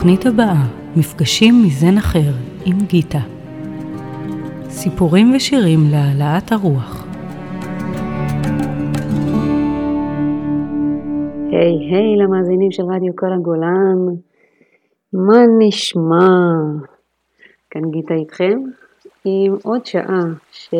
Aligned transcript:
בתוכנית 0.00 0.26
הבאה, 0.26 0.66
מפגשים 0.96 1.62
מזן 1.66 1.98
אחר 1.98 2.32
עם 2.64 2.78
גיטה. 2.86 3.18
סיפורים 4.68 5.32
ושירים 5.36 5.80
להעלאת 5.90 6.52
הרוח. 6.52 7.06
היי 11.50 11.90
hey, 11.90 11.94
היי 11.94 12.14
hey, 12.16 12.22
למאזינים 12.22 12.70
של 12.70 12.82
רדיו 12.82 13.12
כל 13.16 13.32
הגולן, 13.32 13.98
מה 15.12 15.38
נשמע? 15.58 16.28
כאן 17.70 17.82
גיטה 17.90 18.14
איתכם 18.14 18.58
עם 19.24 19.54
עוד 19.62 19.86
שעה 19.86 20.22
של 20.50 20.76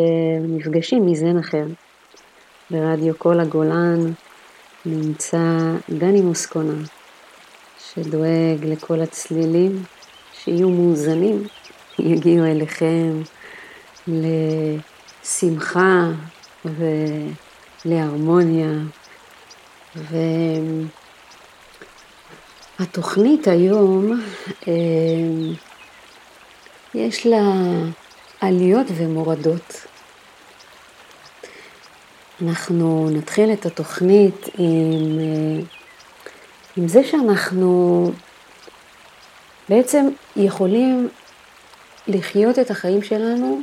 מפגשים 0.48 1.06
מזן 1.06 1.38
אחר. 1.38 1.66
ברדיו 2.70 3.18
כל 3.18 3.40
הגולן 3.40 3.98
נמצא 4.86 5.74
דני 5.90 6.20
מוסקונה, 6.20 6.74
שדואג 7.94 8.64
לכל 8.64 9.00
הצלילים 9.00 9.82
שיהיו 10.32 10.68
מאוזנים, 10.68 11.46
יגיעו 11.98 12.46
אליכם 12.46 13.22
לשמחה 14.06 16.04
ולהרמוניה. 17.84 18.72
והתוכנית 22.78 23.48
היום, 23.48 24.20
אה, 24.68 24.72
יש 26.94 27.26
לה 27.26 27.42
עליות 28.40 28.86
ומורדות. 28.96 29.86
אנחנו 32.42 33.10
נתחיל 33.10 33.52
את 33.52 33.66
התוכנית 33.66 34.48
עם, 34.58 35.18
אה, 35.20 35.79
עם 36.76 36.88
זה 36.88 37.04
שאנחנו 37.04 38.10
בעצם 39.68 40.08
יכולים 40.36 41.08
לחיות 42.08 42.58
את 42.58 42.70
החיים 42.70 43.02
שלנו 43.02 43.60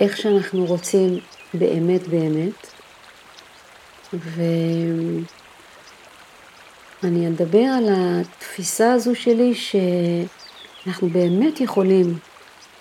איך 0.00 0.16
שאנחנו 0.16 0.64
רוצים 0.64 1.18
באמת 1.54 2.08
באמת. 2.08 2.66
ואני 7.02 7.28
אדבר 7.28 7.64
על 7.64 7.88
התפיסה 7.90 8.92
הזו 8.92 9.14
שלי 9.14 9.54
שאנחנו 9.54 11.08
באמת 11.08 11.60
יכולים 11.60 12.18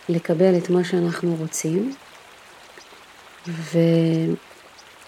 לקבל 0.09 0.57
את 0.57 0.69
מה 0.69 0.83
שאנחנו 0.83 1.35
רוצים, 1.39 1.93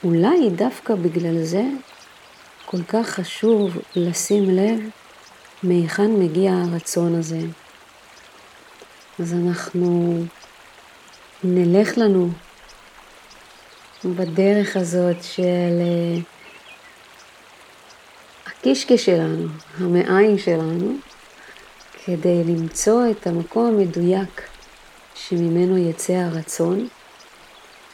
ואולי 0.03 0.49
דווקא 0.49 0.95
בגלל 0.95 1.43
זה 1.43 1.63
כל 2.69 2.83
כך 2.83 3.09
חשוב 3.09 3.77
לשים 3.95 4.49
לב 4.49 4.79
מהיכן 5.63 6.11
מגיע 6.11 6.51
הרצון 6.53 7.15
הזה. 7.15 7.39
אז 9.19 9.33
אנחנו 9.33 10.17
נלך 11.43 11.97
לנו 11.97 12.29
בדרך 14.05 14.75
הזאת 14.75 15.23
של 15.23 15.81
אה, 15.81 16.19
הקישקע 18.45 18.97
שלנו, 18.97 19.47
המעיים 19.77 20.37
שלנו, 20.37 20.97
כדי 22.05 22.43
למצוא 22.43 23.01
את 23.11 23.27
המקום 23.27 23.65
המדויק 23.65 24.41
שממנו 25.15 25.77
יצא 25.77 26.13
הרצון, 26.13 26.87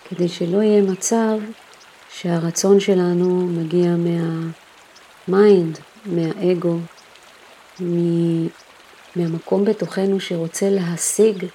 כדי 0.10 0.30
שלא 0.30 0.62
יהיה 0.62 0.82
מצב 0.82 1.38
שהרצון 2.10 2.80
שלנו 2.80 3.48
מגיע 3.48 3.96
מהמיינד, 5.28 5.80
מהאגו, 6.06 6.78
מהמקום 9.16 9.66
בתוכנו 9.66 10.20
שרוצה 10.20 10.70
להשיג 10.70 11.46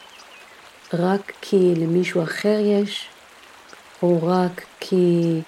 רק 0.92 1.32
כי 1.40 1.74
למישהו 1.76 2.22
אחר 2.22 2.58
יש, 2.62 3.08
או 4.02 4.18
רק 4.22 4.64
כי 4.80 5.40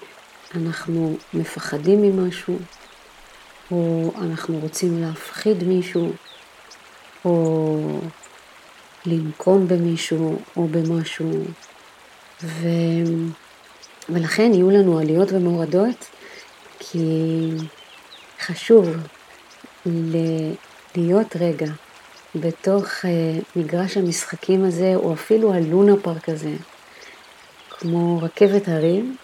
אנחנו 0.55 1.17
מפחדים 1.33 2.01
ממשהו, 2.01 2.59
או 3.71 4.11
אנחנו 4.21 4.59
רוצים 4.59 5.01
להפחיד 5.01 5.63
מישהו, 5.63 6.11
או 7.25 7.99
לנקום 9.05 9.67
במישהו 9.67 10.39
או 10.57 10.67
במשהו. 10.67 11.43
ו... 12.43 12.67
ולכן 14.09 14.51
יהיו 14.53 14.69
לנו 14.69 14.99
עליות 14.99 15.31
ומורדות, 15.31 16.05
כי 16.79 16.99
חשוב 18.41 18.89
ל- 19.85 20.53
להיות 20.95 21.35
רגע 21.35 21.71
בתוך 22.35 22.85
uh, 22.85 23.05
מגרש 23.55 23.97
המשחקים 23.97 24.65
הזה, 24.65 24.93
או 24.95 25.13
אפילו 25.13 25.53
הלונה 25.53 25.93
פארק 26.01 26.29
הזה, 26.29 26.53
כמו 27.69 28.19
רכבת 28.21 28.67
הרים, 28.67 29.15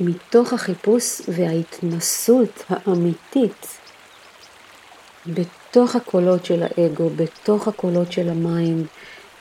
ומתוך 0.00 0.52
החיפוש 0.52 1.20
וההתנסות 1.28 2.64
האמיתית 2.68 3.66
בתוך 5.26 5.96
הקולות 5.96 6.44
של 6.44 6.62
האגו, 6.62 7.10
בתוך 7.16 7.68
הקולות 7.68 8.12
של 8.12 8.28
המים, 8.28 8.86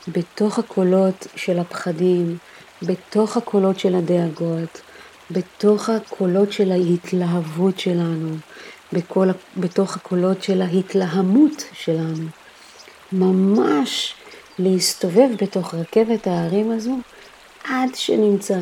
בתוך 0.07 0.59
הקולות 0.59 1.27
של 1.35 1.59
הפחדים, 1.59 2.37
בתוך 2.81 3.37
הקולות 3.37 3.79
של 3.79 3.95
הדאגות, 3.95 4.81
בתוך 5.31 5.89
הקולות 5.89 6.51
של 6.51 6.71
ההתלהבות 6.71 7.79
שלנו, 7.79 8.35
בכל, 8.93 9.27
בתוך 9.57 9.95
הקולות 9.95 10.43
של 10.43 10.61
ההתלהמות 10.61 11.63
שלנו. 11.73 12.25
ממש 13.11 14.13
להסתובב 14.59 15.29
בתוך 15.41 15.73
רכבת 15.73 16.27
ההרים 16.27 16.71
הזו 16.71 16.97
עד 17.63 17.95
שנמצא 17.95 18.59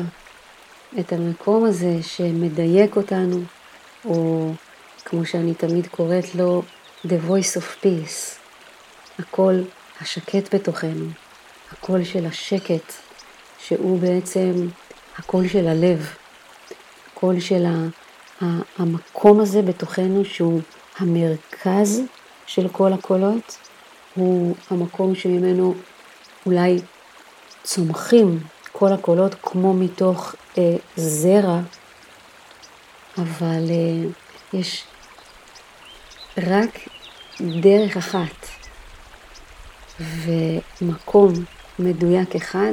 את 1.00 1.12
המקום 1.12 1.64
הזה 1.64 2.02
שמדייק 2.02 2.96
אותנו, 2.96 3.40
או 4.04 4.50
כמו 5.04 5.26
שאני 5.26 5.54
תמיד 5.54 5.86
קוראת 5.86 6.34
לו, 6.34 6.62
The 7.06 7.28
voice 7.28 7.60
of 7.60 7.84
peace, 7.84 8.36
הקול 9.18 9.64
השקט 10.00 10.54
בתוכנו, 10.54 11.06
הקול 11.72 12.04
של 12.04 12.26
השקט, 12.26 12.92
שהוא 13.58 14.00
בעצם 14.00 14.68
הקול 15.18 15.48
של 15.48 15.68
הלב, 15.68 16.14
הקול 17.18 17.40
של 17.40 17.64
המקום 18.78 19.40
הזה 19.40 19.62
בתוכנו 19.62 20.24
שהוא 20.24 20.60
המרכז 20.98 22.02
של 22.46 22.68
כל 22.68 22.92
הקולות, 22.92 23.58
הוא 24.14 24.56
המקום 24.70 25.14
שממנו 25.14 25.74
אולי 26.46 26.78
צומחים 27.62 28.40
כל 28.72 28.92
הקולות 28.92 29.34
כמו 29.42 29.74
מתוך 29.74 30.34
אה, 30.58 30.76
זרע, 30.96 31.60
אבל 33.18 33.64
אה, 33.70 34.10
יש 34.52 34.84
רק 36.38 36.78
דרך 37.40 37.96
אחת 37.96 38.46
ומקום 40.00 41.32
מדויק 41.78 42.36
אחד 42.36 42.72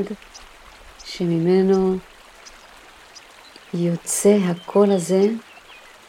שממנו 1.06 1.98
יוצא 3.78 4.38
הקול 4.46 4.92
הזה 4.92 5.28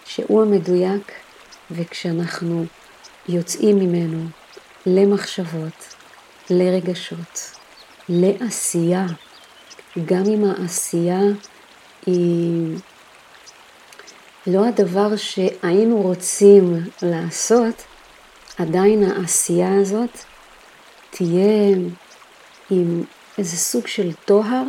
שהוא 0.05 0.43
המדויק 0.43 1.13
וכשאנחנו 1.71 2.65
יוצאים 3.29 3.79
ממנו 3.79 4.29
למחשבות, 4.87 5.95
לרגשות, 6.51 7.51
לעשייה, 8.09 9.07
גם 10.05 10.23
אם 10.27 10.45
העשייה 10.45 11.21
היא 12.07 12.77
לא 14.47 14.67
הדבר 14.67 15.17
שהיינו 15.17 16.03
רוצים 16.03 16.75
לעשות, 17.03 17.83
עדיין 18.59 19.03
העשייה 19.03 19.81
הזאת 19.81 20.19
תהיה 21.11 21.77
עם 22.71 23.03
איזה 23.39 23.57
סוג 23.57 23.87
של 23.87 24.13
טוהר, 24.25 24.63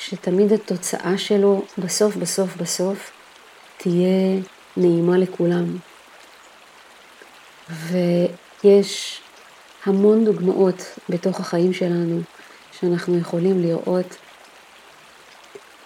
שתמיד 0.00 0.52
התוצאה 0.52 1.18
שלו 1.18 1.62
בסוף 1.78 2.16
בסוף 2.16 2.56
בסוף 2.56 3.10
תהיה 3.76 4.40
נעימה 4.76 5.18
לכולם. 5.18 5.76
ויש 7.70 9.20
המון 9.84 10.24
דוגמאות 10.24 10.98
בתוך 11.08 11.40
החיים 11.40 11.72
שלנו 11.72 12.20
שאנחנו 12.80 13.18
יכולים 13.18 13.62
לראות 13.62 14.16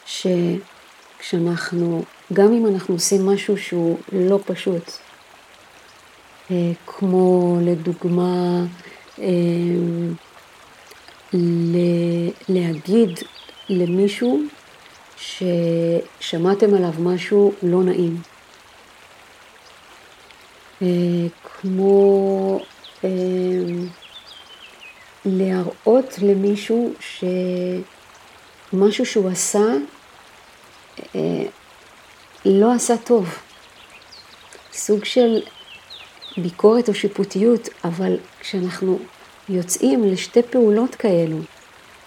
שכשאנחנו, 0.07 2.05
גם 2.33 2.53
אם 2.53 2.67
אנחנו 2.67 2.95
עושים 2.95 3.27
משהו 3.27 3.57
שהוא 3.59 3.99
לא 4.13 4.39
פשוט, 4.47 4.91
אה, 6.51 6.73
כמו 6.87 7.57
לדוגמה 7.63 8.65
אה, 9.19 9.27
להגיד 12.49 13.11
למישהו 13.69 14.41
ששמעתם 15.17 16.75
עליו 16.75 16.93
משהו 16.99 17.53
לא 17.63 17.83
נעים. 17.83 18.17
כמו 21.45 22.61
להראות 25.25 26.19
למישהו 26.23 26.93
שמשהו 28.73 29.07
שהוא 29.07 29.31
עשה 29.31 29.65
לא 32.45 32.73
עשה 32.73 32.97
טוב. 32.97 33.39
סוג 34.73 35.05
של 35.05 35.43
ביקורת 36.37 36.89
או 36.89 36.95
שיפוטיות, 36.95 37.69
אבל 37.85 38.17
כשאנחנו 38.41 38.99
יוצאים 39.49 40.05
לשתי 40.05 40.43
פעולות 40.43 40.95
כאלו, 40.95 41.37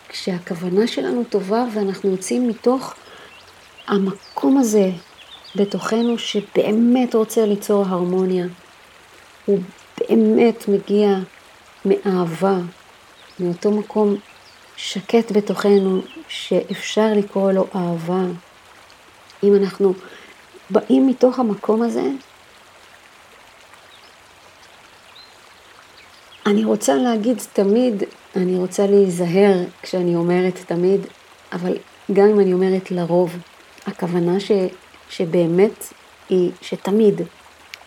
כשהכוונה 0.10 0.88
שלנו 0.88 1.24
טובה 1.24 1.66
ואנחנו 1.74 2.12
יוצאים 2.12 2.48
מתוך 2.48 2.94
המקום 3.88 4.58
הזה 4.58 4.90
בתוכנו 5.56 6.18
שבאמת 6.18 7.16
רוצה 7.16 7.46
ליצור 7.46 7.86
הרמוניה, 7.88 8.46
הוא 9.46 9.60
באמת 10.00 10.68
מגיע 10.68 11.10
מאהבה, 11.86 12.58
מאותו 13.40 13.72
מקום 13.72 14.16
שקט 14.76 15.32
בתוכנו 15.32 16.02
שאפשר 16.28 17.08
לקרוא 17.16 17.52
לו 17.52 17.68
אהבה. 17.76 18.22
אם 19.44 19.56
אנחנו 19.56 19.94
באים 20.70 21.08
מתוך 21.08 21.40
המקום 21.40 21.82
הזה, 21.82 22.04
אני 26.48 26.66
רוצה 26.66 26.96
להגיד 26.96 27.38
תמיד, 27.54 28.04
אני 28.36 28.56
רוצה 28.56 28.88
להיזהר 28.88 29.64
כשאני 29.82 30.16
אומרת 30.16 30.54
תמיד, 30.68 31.02
אבל 31.54 31.78
גם 32.14 32.26
אם 32.26 32.40
אני 32.40 32.54
אומרת 32.54 32.92
לרוב, 32.92 33.38
הכוונה 33.86 34.40
ש, 34.40 34.52
שבאמת 35.10 35.94
היא 36.30 36.52
שתמיד 36.62 37.22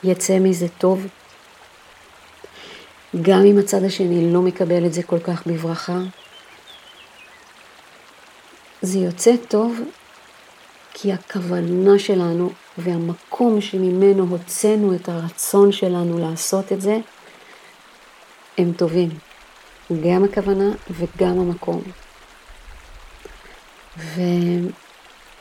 יצא 0.04 0.38
מזה 0.38 0.66
טוב, 0.78 1.06
גם 3.22 3.44
אם 3.46 3.58
הצד 3.58 3.84
השני 3.84 4.32
לא 4.32 4.42
מקבל 4.42 4.86
את 4.86 4.92
זה 4.92 5.02
כל 5.02 5.18
כך 5.18 5.46
בברכה, 5.46 5.98
זה 8.82 8.98
יוצא 8.98 9.32
טוב 9.48 9.80
כי 10.92 11.12
הכוונה 11.12 11.98
שלנו 11.98 12.50
והמקום 12.78 13.60
שממנו 13.60 14.26
הוצאנו 14.30 14.94
את 14.94 15.08
הרצון 15.08 15.72
שלנו 15.72 16.18
לעשות 16.18 16.72
את 16.72 16.80
זה, 16.80 16.98
הם 18.60 18.72
טובים. 18.72 19.08
גם 20.02 20.24
הכוונה 20.24 20.70
וגם 20.90 21.38
המקום. 21.40 21.82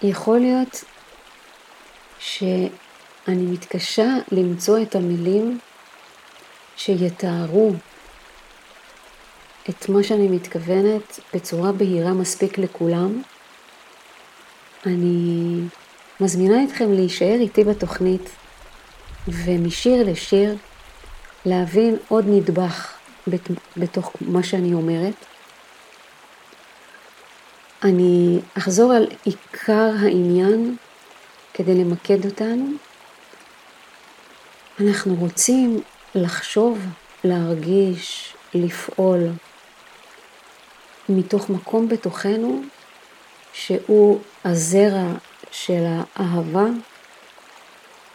ויכול 0.04 0.40
להיות 0.40 0.84
שאני 2.20 2.70
מתקשה 3.26 4.08
למצוא 4.32 4.82
את 4.82 4.96
המילים 4.96 5.60
שיתארו 6.76 7.72
את 9.70 9.90
מה 9.90 10.04
שאני 10.04 10.28
מתכוונת 10.28 11.20
בצורה 11.34 11.72
בהירה 11.72 12.14
מספיק 12.14 12.58
לכולם. 12.58 13.22
אני 14.86 15.60
מזמינה 16.20 16.64
אתכם 16.64 16.94
להישאר 16.94 17.36
איתי 17.40 17.64
בתוכנית 17.64 18.30
ומשיר 19.28 20.12
לשיר 20.12 20.56
להבין 21.46 21.98
עוד 22.08 22.26
נדבך 22.28 22.99
בתוך 23.78 24.14
מה 24.22 24.44
שאני 24.44 24.74
אומרת. 24.74 25.14
אני 27.84 28.40
אחזור 28.58 28.94
על 28.94 29.08
עיקר 29.24 29.92
העניין 30.00 30.76
כדי 31.54 31.76
למקד 31.76 32.26
אותנו. 32.26 32.72
אנחנו 34.82 35.16
רוצים 35.16 35.82
לחשוב, 36.16 36.80
להרגיש, 37.24 38.34
לפעול 38.54 39.20
מתוך 41.10 41.50
מקום 41.50 41.90
בתוכנו 41.90 42.62
שהוא 43.54 44.20
הזרע 44.46 45.14
של 45.52 45.84
האהבה, 45.88 46.66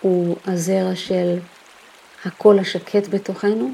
הוא 0.00 0.36
הזרע 0.46 0.96
של 0.96 1.38
הקול 2.24 2.58
השקט 2.58 3.08
בתוכנו, 3.10 3.72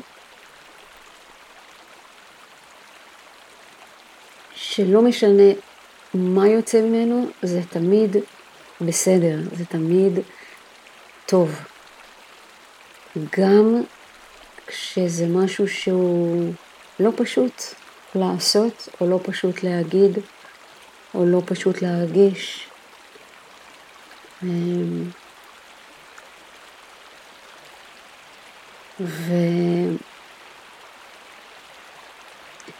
שלא 4.80 5.02
משנה 5.02 5.52
מה 6.14 6.48
יוצא 6.48 6.80
ממנו, 6.80 7.26
זה 7.42 7.60
תמיד 7.70 8.16
בסדר, 8.80 9.38
זה 9.56 9.64
תמיד 9.64 10.18
טוב. 11.26 11.60
גם 13.38 13.82
כשזה 14.66 15.26
משהו 15.26 15.68
שהוא 15.68 16.52
לא 17.00 17.10
פשוט 17.16 17.62
לעשות, 18.14 18.88
או 19.00 19.06
לא 19.06 19.20
פשוט 19.22 19.62
להגיד, 19.62 20.18
או 21.14 21.26
לא 21.26 21.42
פשוט 21.46 21.82
להרגיש. 21.82 22.68
אמ, 24.42 25.04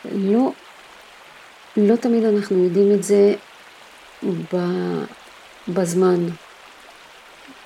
ולא 0.05 0.53
לא 1.77 1.97
תמיד 1.97 2.25
אנחנו 2.25 2.65
יודעים 2.65 2.93
את 2.95 3.03
זה 3.03 3.35
בזמן, 5.69 6.27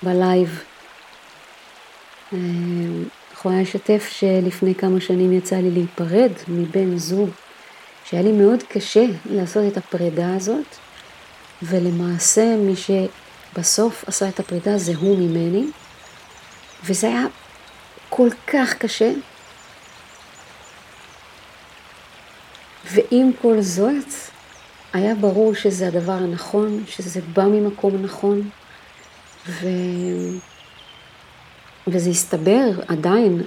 בלייב. 0.03 0.63
אמ, 2.33 3.05
יכולה 3.33 3.61
לשתף 3.61 4.09
שלפני 4.11 4.75
כמה 4.75 5.01
שנים 5.01 5.33
יצא 5.33 5.57
לי 5.57 5.71
להיפרד 5.71 6.33
מבן 6.49 6.99
זוג, 6.99 7.31
שהיה 8.05 8.23
לי 8.23 8.33
מאוד 8.33 8.63
קשה 8.63 9.05
לעשות 9.31 9.73
את 9.73 9.77
הפרידה 9.77 10.35
הזאת, 10.37 10.67
ולמעשה 11.63 12.57
מי 12.57 12.75
שבסוף 12.77 14.05
עשה 14.07 14.29
את 14.29 14.41
הפרידה 14.41 14.79
זה 14.79 14.93
הוא 14.97 15.19
ממני, 15.19 15.67
וזה 16.85 17.07
היה 17.07 17.25
כל 18.09 18.29
כך 18.47 18.75
קשה. 18.75 19.13
ועם 22.93 23.31
כל 23.43 23.61
זאת, 23.61 24.09
היה 24.93 25.15
ברור 25.15 25.55
שזה 25.55 25.89
הדבר 25.89 26.13
הנכון, 26.13 26.85
שזה 26.87 27.21
בא 27.33 27.45
ממקום 27.45 28.03
נכון, 28.03 28.51
ו... 29.49 29.67
וזה 31.87 32.11
הסתבר, 32.11 32.71
עדיין 32.89 33.43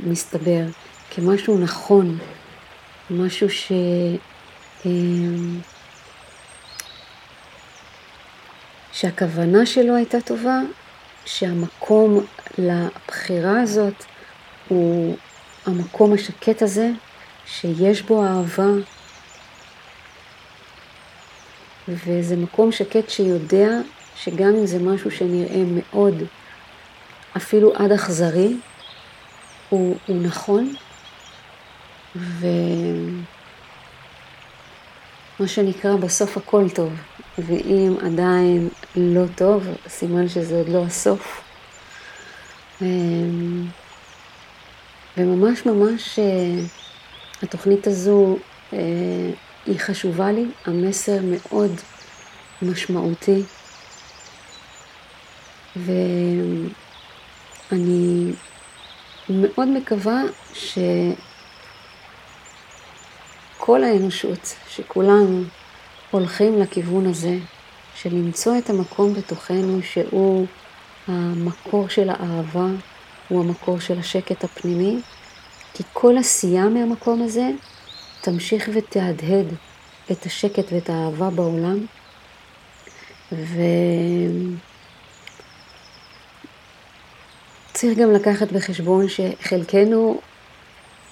מסתבר, 0.00 0.64
כמשהו 1.10 1.58
נכון, 1.58 2.18
משהו 3.10 3.50
ש... 3.50 3.72
אמ, 4.86 5.60
שהכוונה 8.92 9.66
שלו 9.66 9.94
הייתה 9.94 10.20
טובה, 10.20 10.60
שהמקום 11.24 12.26
לבחירה 12.58 13.60
הזאת 13.60 14.04
הוא 14.68 15.16
המקום 15.66 16.12
השקט 16.12 16.62
הזה, 16.62 16.90
שיש 17.60 18.02
בו 18.02 18.24
אהבה, 18.24 18.70
וזה 21.88 22.36
מקום 22.36 22.72
שקט 22.72 23.10
שיודע 23.10 23.68
שגם 24.16 24.48
אם 24.48 24.66
זה 24.66 24.78
משהו 24.78 25.10
שנראה 25.10 25.62
מאוד 25.66 26.22
אפילו 27.36 27.74
עד 27.74 27.92
אכזרי, 27.92 28.56
הוא, 29.68 29.96
הוא 30.06 30.22
נכון, 30.22 30.74
ומה 32.16 33.22
שנקרא 35.46 35.96
בסוף 35.96 36.36
הכל 36.36 36.70
טוב, 36.70 36.92
ואם 37.38 37.94
עדיין 38.06 38.68
לא 38.96 39.24
טוב, 39.34 39.66
סימן 39.88 40.28
שזה 40.28 40.56
עוד 40.56 40.68
לא 40.68 40.84
הסוף. 40.84 41.42
אמ, 42.82 43.66
וממש 45.16 45.66
ממש 45.66 46.18
אה, 46.18 46.64
התוכנית 47.42 47.86
הזו 47.86 48.36
אה, 48.72 48.78
היא 49.66 49.78
חשובה 49.78 50.32
לי, 50.32 50.46
המסר 50.64 51.18
מאוד 51.22 51.72
משמעותי. 52.62 53.42
ו... 55.76 55.92
אני 57.72 58.32
מאוד 59.28 59.68
מקווה 59.68 60.22
שכל 63.58 63.84
האנושות, 63.84 64.54
שכולנו 64.68 65.44
הולכים 66.10 66.58
לכיוון 66.58 67.06
הזה, 67.06 67.38
של 67.94 68.10
למצוא 68.14 68.58
את 68.58 68.70
המקום 68.70 69.14
בתוכנו 69.14 69.82
שהוא 69.82 70.46
המקור 71.08 71.88
של 71.88 72.10
האהבה, 72.10 72.66
הוא 73.28 73.40
המקור 73.40 73.80
של 73.80 73.98
השקט 73.98 74.44
הפנימי, 74.44 75.00
כי 75.74 75.82
כל 75.92 76.18
עשייה 76.18 76.64
מהמקום 76.64 77.22
הזה 77.22 77.50
תמשיך 78.20 78.70
ותהדהד 78.74 79.46
את 80.10 80.26
השקט 80.26 80.72
ואת 80.72 80.90
האהבה 80.90 81.30
בעולם. 81.30 81.86
ו... 83.32 83.60
צריך 87.72 87.98
גם 87.98 88.12
לקחת 88.12 88.52
בחשבון 88.52 89.06
שחלקנו 89.08 90.20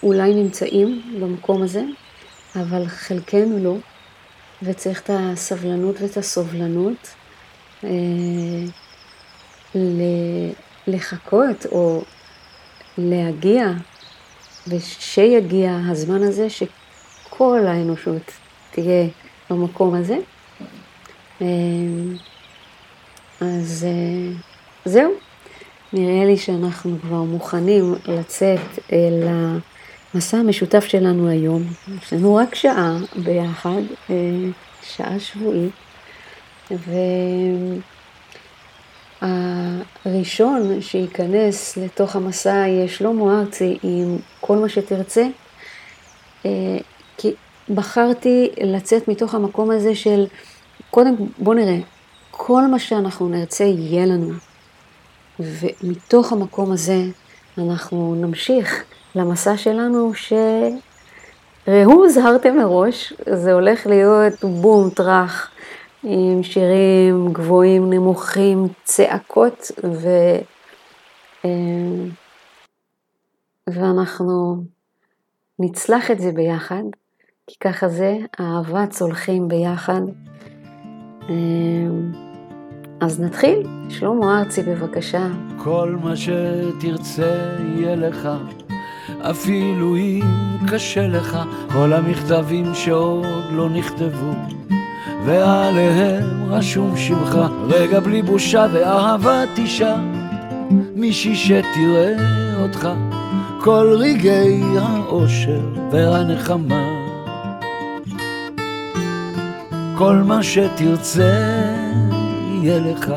אולי 0.02 0.34
נמצאים 0.34 1.16
במקום 1.20 1.62
הזה, 1.62 1.82
אבל 2.56 2.86
חלקנו 2.86 3.64
לא, 3.64 3.76
וצריך 4.62 5.00
את 5.02 5.10
הסבלנות 5.12 6.00
ואת 6.00 6.16
הסובלנות 6.16 7.14
אה, 7.84 7.90
לחכות 10.86 11.66
או 11.66 12.02
להגיע, 12.98 13.66
ושיגיע 14.68 15.78
הזמן 15.88 16.22
הזה 16.22 16.50
שכל 16.50 17.60
האנושות 17.66 18.32
תהיה 18.70 19.06
במקום 19.50 19.94
הזה. 19.94 20.16
אה, 21.42 21.46
אז 23.40 23.86
אה, 23.88 24.32
זהו, 24.84 25.12
נראה 25.92 26.24
לי 26.24 26.36
שאנחנו 26.36 26.96
כבר 27.00 27.22
מוכנים 27.22 27.94
לצאת 28.06 28.60
אל 28.92 29.28
המסע 30.14 30.36
המשותף 30.36 30.84
שלנו 30.84 31.28
היום. 31.28 31.62
יש 32.02 32.12
לנו 32.12 32.34
רק 32.34 32.54
שעה 32.54 32.96
ביחד, 33.16 33.82
אה, 34.10 34.14
שעה 34.82 35.20
שבועית, 35.20 35.72
והראשון 39.22 40.80
שייכנס 40.80 41.76
לתוך 41.76 42.16
המסע 42.16 42.50
יהיה 42.50 42.88
שלמה 42.88 43.40
ארצי 43.40 43.78
עם 43.82 44.18
כל 44.50 44.58
מה 44.58 44.68
שתרצה, 44.68 45.26
אה, 46.46 46.78
כי 47.16 47.34
בחרתי 47.74 48.50
לצאת 48.60 49.08
מתוך 49.08 49.34
המקום 49.34 49.70
הזה 49.70 49.94
של, 49.94 50.26
קודם 50.90 51.14
בוא 51.38 51.54
נראה, 51.54 51.76
כל 52.30 52.62
מה 52.62 52.78
שאנחנו 52.78 53.28
נרצה 53.28 53.64
יהיה 53.64 54.06
לנו. 54.06 54.32
ומתוך 55.40 56.32
המקום 56.32 56.72
הזה 56.72 57.02
אנחנו 57.58 58.14
נמשיך 58.14 58.84
למסע 59.14 59.56
שלנו 59.56 60.12
שראו 60.14 61.92
הוזהרתם 61.92 62.56
מראש, 62.56 63.12
זה 63.32 63.52
הולך 63.52 63.86
להיות 63.86 64.44
בום 64.44 64.90
טראח 64.90 65.50
עם 66.02 66.42
שירים 66.42 67.32
גבוהים, 67.32 67.92
נמוכים, 67.92 68.68
צעקות, 68.84 69.70
ו... 69.84 70.08
ואנחנו 73.66 74.64
נצלח 75.58 76.10
את 76.10 76.20
זה 76.20 76.32
ביחד, 76.32 76.82
כי 77.46 77.56
ככה 77.60 77.88
זה, 77.88 78.16
אהבה 78.40 78.86
צולחים 78.86 79.48
ביחד. 79.48 80.00
אה, 81.28 81.34
אז 83.00 83.20
נתחיל. 83.20 83.66
שלמה 83.88 84.38
ארצי, 84.38 84.62
בבקשה. 84.62 85.26
כל 85.58 85.96
מה 86.02 86.14
שתרצה 86.16 87.56
יהיה 87.76 87.96
לך, 87.96 88.28
אפילו 89.18 89.96
אם 89.96 90.20
קשה 90.68 91.08
לך, 91.08 91.38
כל 91.72 91.92
המכתבים 91.92 92.74
שעוד 92.74 93.26
לא 93.52 93.68
נכתבו, 93.68 94.32
ועליהם 95.26 96.52
רשום 96.52 96.96
שמך, 96.96 97.38
רגע 97.68 98.00
בלי 98.00 98.22
בושה 98.22 98.66
ואהבה 98.72 99.42
תשעה, 99.56 100.00
מישהי 100.94 101.34
שתראה 101.34 102.14
אותך, 102.62 102.88
כל 103.62 103.96
רגעי 103.98 104.62
האושר 104.78 105.60
והנחמה. 105.92 106.84
כל 109.98 110.14
מה 110.14 110.42
שתרצה 110.42 111.62
יהיה 112.62 112.78
לך. 112.78 113.12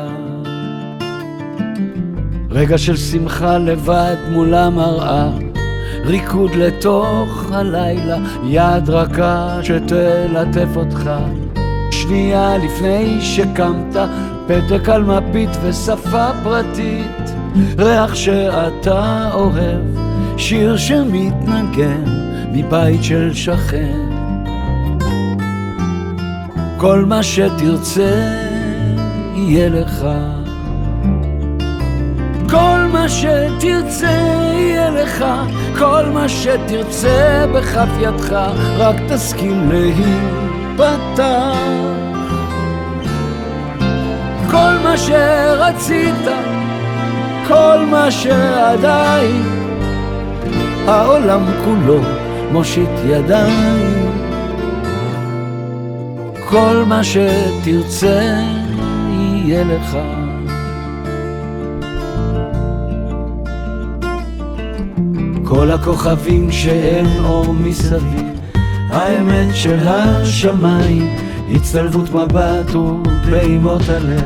רגע 2.50 2.78
של 2.78 2.96
שמחה 2.96 3.58
לבד 3.58 4.16
מול 4.32 4.54
המראה, 4.54 5.30
ריקוד 6.04 6.50
לתוך 6.54 7.52
הלילה, 7.52 8.18
יד 8.44 8.90
רכה 8.90 9.58
שתלטף 9.62 10.76
אותך. 10.76 11.10
שנייה 11.90 12.58
לפני 12.58 13.20
שקמת, 13.20 13.96
פתק 14.46 14.88
על 14.88 15.02
מפית 15.02 15.50
ושפה 15.62 16.26
פרטית, 16.42 17.30
ריח 17.78 18.14
שאתה 18.14 19.30
אוהב, 19.34 20.13
שיר 20.36 20.76
שמתנגן 20.76 22.04
מבית 22.52 23.04
של 23.04 23.34
שכן. 23.34 24.08
כל 26.76 27.04
מה 27.04 27.22
שתרצה 27.22 28.34
יהיה 29.34 29.68
לך. 29.68 30.06
כל 32.50 32.86
מה 32.92 33.08
שתרצה 33.08 34.10
יהיה 34.54 34.90
לך, 34.90 35.24
כל 35.78 36.04
מה 36.12 36.28
שתרצה 36.28 37.46
בכף 37.54 37.88
ידך, 38.00 38.32
רק 38.76 38.96
תסכים 39.08 39.70
להיפתח. 39.72 41.54
כל 44.50 44.74
מה 44.84 44.96
שרצית, 44.96 46.24
כל 47.48 47.86
מה 47.90 48.10
שעדיין, 48.10 49.63
העולם 50.86 51.44
כולו 51.64 52.00
מושיט 52.52 52.88
ידיים. 53.06 54.10
כל 56.48 56.84
מה 56.86 57.00
שתרצה 57.04 58.42
יהיה 59.10 59.64
לך. 59.64 59.96
כל 65.44 65.70
הכוכבים 65.70 66.52
שאין 66.52 67.06
אור 67.24 67.54
מסביב, 67.54 68.40
האמת 68.90 69.54
של 69.54 69.78
השמיים, 69.88 71.16
הצטלבות 71.54 72.10
מבט 72.14 72.74
ופעימות 72.74 73.82
הלב, 73.88 74.22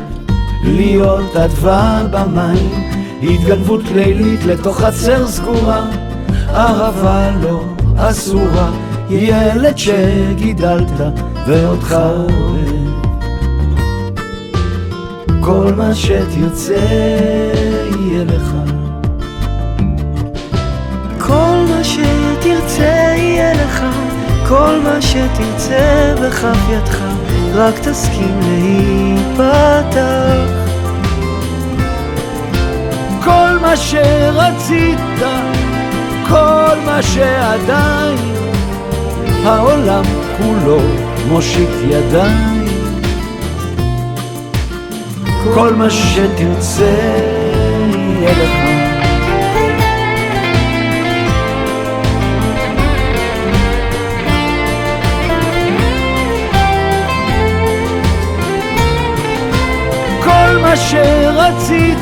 להיות 0.65 1.37
אדווה 1.37 2.03
במים, 2.11 2.91
התגנבות 3.23 3.83
לילית 3.95 4.45
לתוך 4.45 4.81
חצר 4.81 5.27
סגורה, 5.27 5.87
אהבה 6.55 7.31
לא 7.43 7.65
אסורה, 7.97 8.71
ילד 9.11 9.79
שגידלת 9.79 10.91
ואותך 11.47 11.93
אוהב. 11.93 12.89
כל 15.41 15.73
מה 15.77 15.95
שתרצה 15.95 16.75
יהיה 18.01 18.25
לך. 18.25 18.53
כל 21.19 21.65
מה 21.69 21.85
שתרצה 21.85 23.15
יהיה 23.17 23.55
לך, 23.55 23.85
כל 24.49 24.81
מה 24.85 25.03
שתרצה 25.03 26.15
בכף 26.23 26.59
ידך, 26.71 27.03
רק 27.55 27.79
תסכים 27.79 28.41
להיפתח. 28.43 29.99
כל 33.25 33.59
מה 33.61 33.77
שרצית, 33.77 34.99
כל 36.29 36.79
מה 36.87 37.03
שעדיין, 37.03 38.19
העולם 39.45 40.05
כולו 40.37 40.81
מושיט 41.29 41.71
ידיים. 41.89 42.65
כל 45.55 45.75
מה 45.75 45.91
שתרצה 45.91 46.85
יהיה 47.91 48.33
לך. 48.33 48.69
כל 60.25 60.59
מה 60.63 60.77
שרצית, 60.77 61.99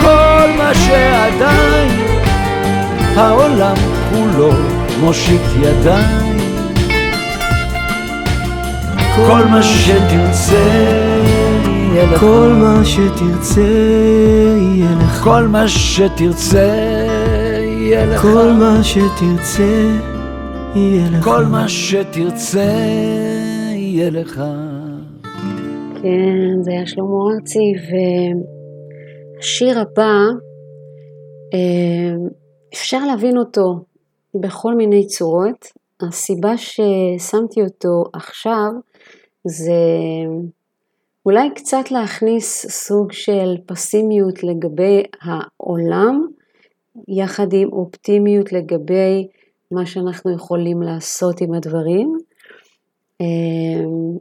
כל 0.00 0.50
מה 0.58 0.74
שעדיין, 0.74 2.19
העולם 3.16 3.76
כולו 4.10 4.50
מושיט 5.00 5.40
ידיים. 5.60 6.36
כל 9.16 9.44
מה 9.50 9.62
שתרצה 9.62 10.90
יהיה 11.64 12.06
לך. 12.12 12.20
כל 12.20 12.52
מה 12.60 12.84
שתרצה 12.84 13.60
יהיה 14.56 14.94
לך. 15.00 15.24
כל 15.24 15.46
מה 15.46 15.68
שתרצה 15.68 16.70
יהיה 17.58 18.06
לך. 18.06 18.22
כל 18.22 18.52
מה 18.52 18.84
שתרצה 18.84 19.88
יהיה 20.74 21.10
לך. 21.10 21.24
כל 21.24 21.44
מה 21.44 21.68
שתרצה 21.68 22.72
יהיה 23.74 24.10
לך. 24.10 24.42
כן, 26.02 26.62
זה 26.62 26.70
היה 26.70 26.86
שלמה 26.86 27.08
ארצי, 27.34 27.72
והשיר 29.36 29.78
הבא, 29.78 30.12
אה, 31.54 32.14
אפשר 32.72 33.06
להבין 33.06 33.38
אותו 33.38 33.84
בכל 34.34 34.74
מיני 34.74 35.06
צורות. 35.06 35.66
הסיבה 36.00 36.52
ששמתי 36.56 37.62
אותו 37.62 38.04
עכשיו 38.12 38.70
זה 39.44 39.72
אולי 41.26 41.48
קצת 41.54 41.90
להכניס 41.90 42.66
סוג 42.66 43.12
של 43.12 43.56
פסימיות 43.66 44.42
לגבי 44.42 45.02
העולם, 45.22 46.26
יחד 47.08 47.52
עם 47.52 47.72
אופטימיות 47.72 48.52
לגבי 48.52 49.28
מה 49.70 49.86
שאנחנו 49.86 50.34
יכולים 50.34 50.82
לעשות 50.82 51.40
עם 51.40 51.54
הדברים. 51.54 52.18
אמ, 53.20 54.16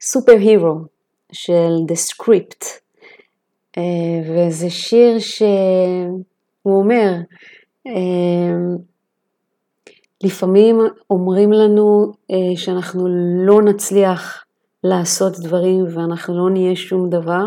סופר 0.00 0.32
הירו 0.32 0.74
של 1.32 1.72
The 1.88 2.12
Script, 2.12 2.66
אה, 3.78 3.82
וזה 4.26 4.70
שיר 4.70 5.18
ש... 5.18 5.42
הוא 6.62 6.78
אומר, 6.78 7.12
אמ, 7.86 8.76
לפעמים 10.22 10.78
אומרים 11.10 11.52
לנו 11.52 12.12
אה, 12.30 12.56
שאנחנו 12.56 13.08
לא 13.46 13.62
נצליח 13.62 14.44
לעשות 14.84 15.38
דברים 15.38 15.84
ואנחנו 15.94 16.38
לא 16.38 16.50
נהיה 16.50 16.76
שום 16.76 17.10
דבר, 17.10 17.44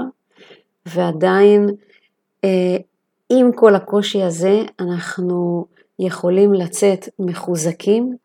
ועדיין 0.85 1.69
אה, 2.43 2.77
עם 3.29 3.51
כל 3.55 3.75
הקושי 3.75 4.21
הזה 4.21 4.63
אנחנו 4.79 5.65
יכולים 5.99 6.53
לצאת 6.53 7.09
מחוזקים 7.19 8.15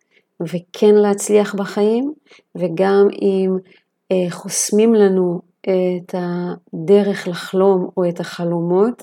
וכן 0.40 0.95
להצליח 0.95 1.54
בחיים, 1.54 2.12
וגם 2.54 3.09
אם 3.23 3.57
אה, 4.12 4.30
חוסמים 4.30 4.95
לנו 4.95 5.40
את 5.61 6.14
הדרך 6.14 7.28
לחלום 7.28 7.88
או 7.97 8.09
את 8.09 8.21
החלומות, 8.21 9.02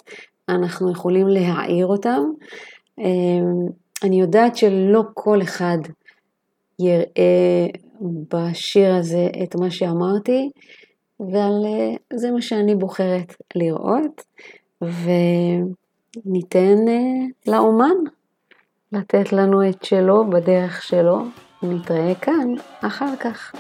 אנחנו 0.50 0.92
יכולים 0.92 1.28
להעיר 1.28 1.86
אותם. 1.86 2.22
אמ, 3.00 3.68
אני 4.04 4.22
יודעת 4.22 4.56
שלא 4.56 5.04
כל 5.14 5.42
אחד 5.42 5.78
יראה 6.80 7.68
בשיר 8.02 8.96
הזה 8.96 9.28
את 9.44 9.56
מה 9.56 9.72
שאמרתי, 9.72 10.50
אבל 11.20 11.52
אה, 11.66 11.96
זה 12.14 12.32
מה 12.32 12.42
שאני 12.42 12.76
בוחרת 12.76 13.36
לראות, 13.56 14.22
וניתן 14.82 16.88
אה, 16.88 17.26
לאומן 17.48 17.96
לתת 18.92 19.34
לנו 19.34 19.70
את 19.70 19.84
שלו 19.84 20.30
בדרך 20.30 20.84
שלו. 20.84 21.22
נתראה 21.64 22.16
כאן 22.16 22.54
אחר 22.82 23.16
כך. 23.20 23.56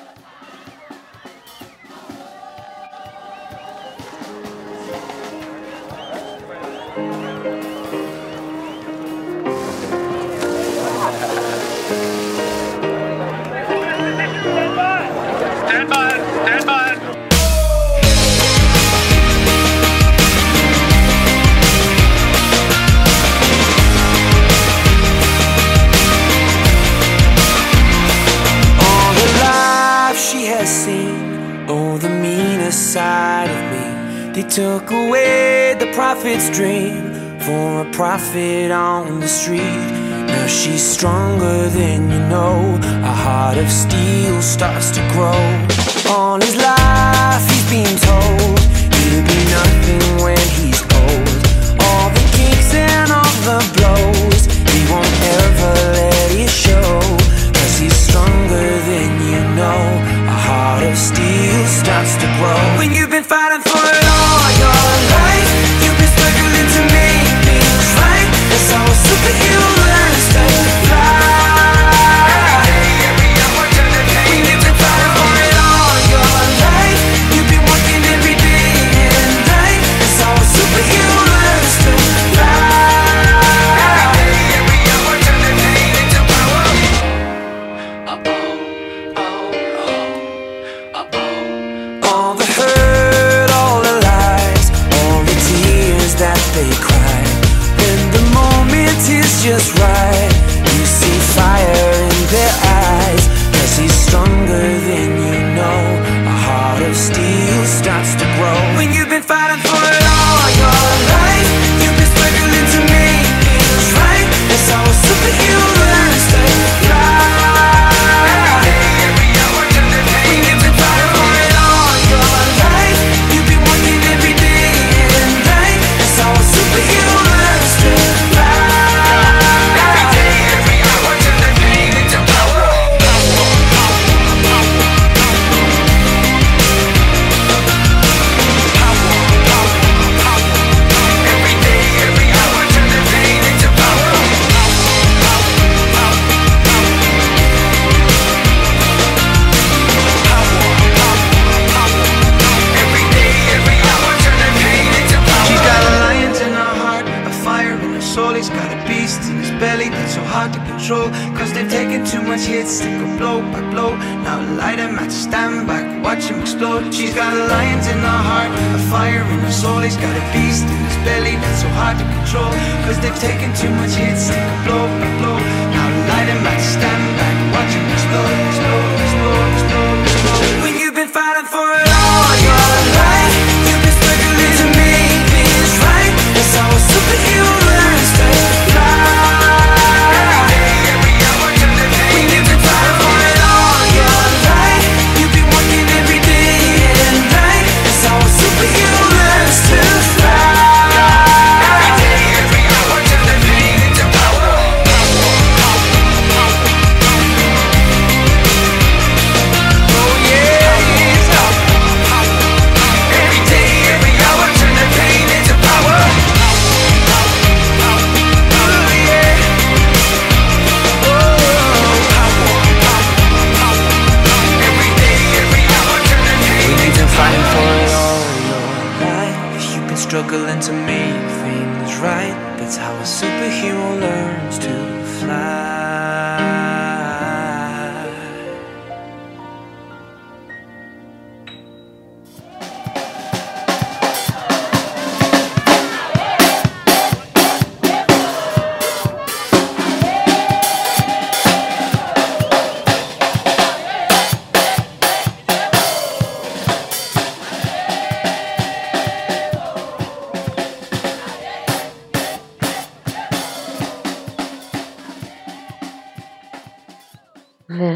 prophet 38.16 38.72
on 38.72 39.20
the 39.20 39.28
street. 39.28 39.60
Now 39.60 40.48
she's 40.48 40.82
stronger 40.82 41.68
than 41.68 42.10
you 42.10 42.20
know. 42.30 42.80
A 43.04 43.14
heart 43.14 43.58
of 43.58 43.70
steel 43.70 44.42
starts 44.42 44.90
to 44.92 45.02
grow. 45.12 45.95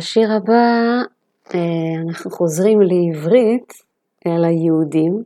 והשיר 0.10 0.32
הבא, 0.34 1.02
אה, 1.56 2.02
אנחנו 2.08 2.32
חוזרים 2.32 2.82
לעברית, 2.82 3.74
אל 4.28 4.46
היהודים, 4.46 5.24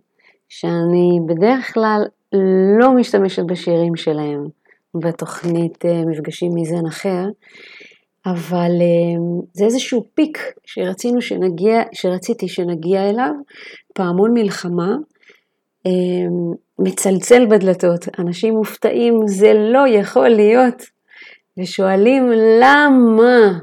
שאני 0.49 1.19
בדרך 1.27 1.73
כלל 1.73 2.01
לא 2.79 2.91
משתמשת 2.91 3.43
בשירים 3.43 3.95
שלהם 3.95 4.47
בתוכנית 4.95 5.85
אה, 5.85 6.05
מפגשים 6.05 6.51
מזן 6.55 6.85
אחר, 6.87 7.25
אבל 8.25 8.71
אה, 8.81 9.45
זה 9.53 9.65
איזשהו 9.65 10.05
פיק 10.13 10.37
שרצינו 10.65 11.21
שנגיע, 11.21 11.81
שרציתי 11.91 12.47
שנגיע 12.47 13.09
אליו, 13.09 13.33
פעמון 13.93 14.33
מלחמה, 14.33 14.95
מצלצל 16.79 17.45
בדלתות, 17.45 18.19
אנשים 18.19 18.53
מופתעים, 18.53 19.27
זה 19.27 19.53
לא 19.53 19.87
יכול 19.87 20.29
להיות, 20.29 20.83
ושואלים 21.59 22.31
למה? 22.61 23.59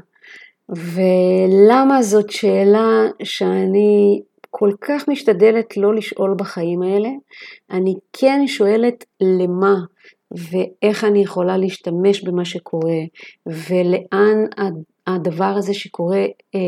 ולמה 0.71 2.01
זאת 2.01 2.29
שאלה 2.29 3.03
שאני 3.23 4.21
כל 4.49 4.71
כך 4.81 5.07
משתדלת 5.07 5.77
לא 5.77 5.95
לשאול 5.95 6.35
בחיים 6.37 6.81
האלה, 6.81 7.09
אני 7.71 7.95
כן 8.13 8.47
שואלת 8.47 9.05
למה 9.21 9.75
ואיך 10.31 11.03
אני 11.03 11.19
יכולה 11.19 11.57
להשתמש 11.57 12.23
במה 12.23 12.45
שקורה 12.45 12.99
ולאן 13.45 14.37
הדבר 15.07 15.53
הזה 15.57 15.73
שקורה 15.73 16.25
אה, 16.55 16.59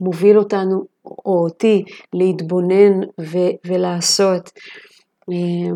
מוביל 0.00 0.38
אותנו 0.38 0.84
או 1.04 1.44
אותי 1.44 1.84
להתבונן 2.12 3.00
ו- 3.20 3.56
ולעשות. 3.66 4.50
אה, 5.30 5.70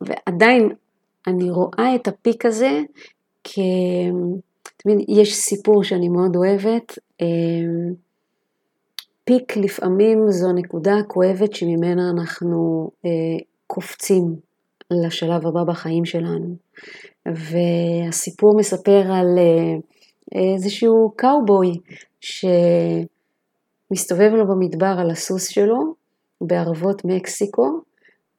ועדיין 0.00 0.68
אני 1.26 1.50
רואה 1.50 1.94
את 1.94 2.08
הפיק 2.08 2.46
הזה 2.46 2.80
כ... 3.44 3.58
תמיד 4.84 4.98
יש 5.08 5.34
סיפור 5.34 5.84
שאני 5.84 6.08
מאוד 6.08 6.36
אוהבת, 6.36 6.98
אמ, 7.20 7.94
פיק 9.24 9.56
לפעמים 9.56 10.30
זו 10.30 10.48
הנקודה 10.48 10.98
הכואבת 10.98 11.54
שממנה 11.54 12.10
אנחנו 12.10 12.90
אה, 13.04 13.10
קופצים 13.66 14.36
לשלב 14.90 15.46
הבא 15.46 15.64
בחיים 15.64 16.04
שלנו. 16.04 16.56
והסיפור 17.26 18.56
מספר 18.56 19.02
על 19.12 19.38
אה, 19.38 19.74
איזשהו 20.54 21.12
קאובוי 21.16 21.68
שמסתובב 23.90 24.30
לו 24.32 24.46
במדבר 24.46 24.96
על 24.98 25.10
הסוס 25.10 25.48
שלו 25.48 25.94
בערבות 26.40 27.04
מקסיקו, 27.04 27.80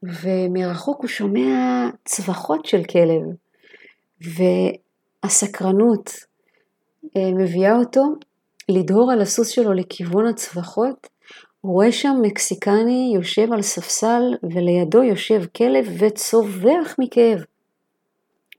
ומרחוק 0.03 1.01
הוא 1.01 1.07
שומע 1.07 1.89
צווחות 2.05 2.65
של 2.65 2.83
כלב. 2.83 3.21
והסקרנות 5.23 6.11
מביאה 7.17 7.75
אותו 7.75 8.03
לדהור 8.69 9.11
על 9.11 9.21
הסוס 9.21 9.47
שלו 9.47 9.73
לכיוון 9.73 10.27
הצווחות, 10.27 11.07
הוא 11.61 11.73
רואה 11.73 11.91
שם 11.91 12.15
מקסיקני 12.21 13.11
יושב 13.15 13.53
על 13.53 13.61
ספסל 13.61 14.21
ולידו 14.43 15.03
יושב 15.03 15.41
כלב 15.57 15.87
וצווח 15.99 16.95
מכאב. 16.99 17.43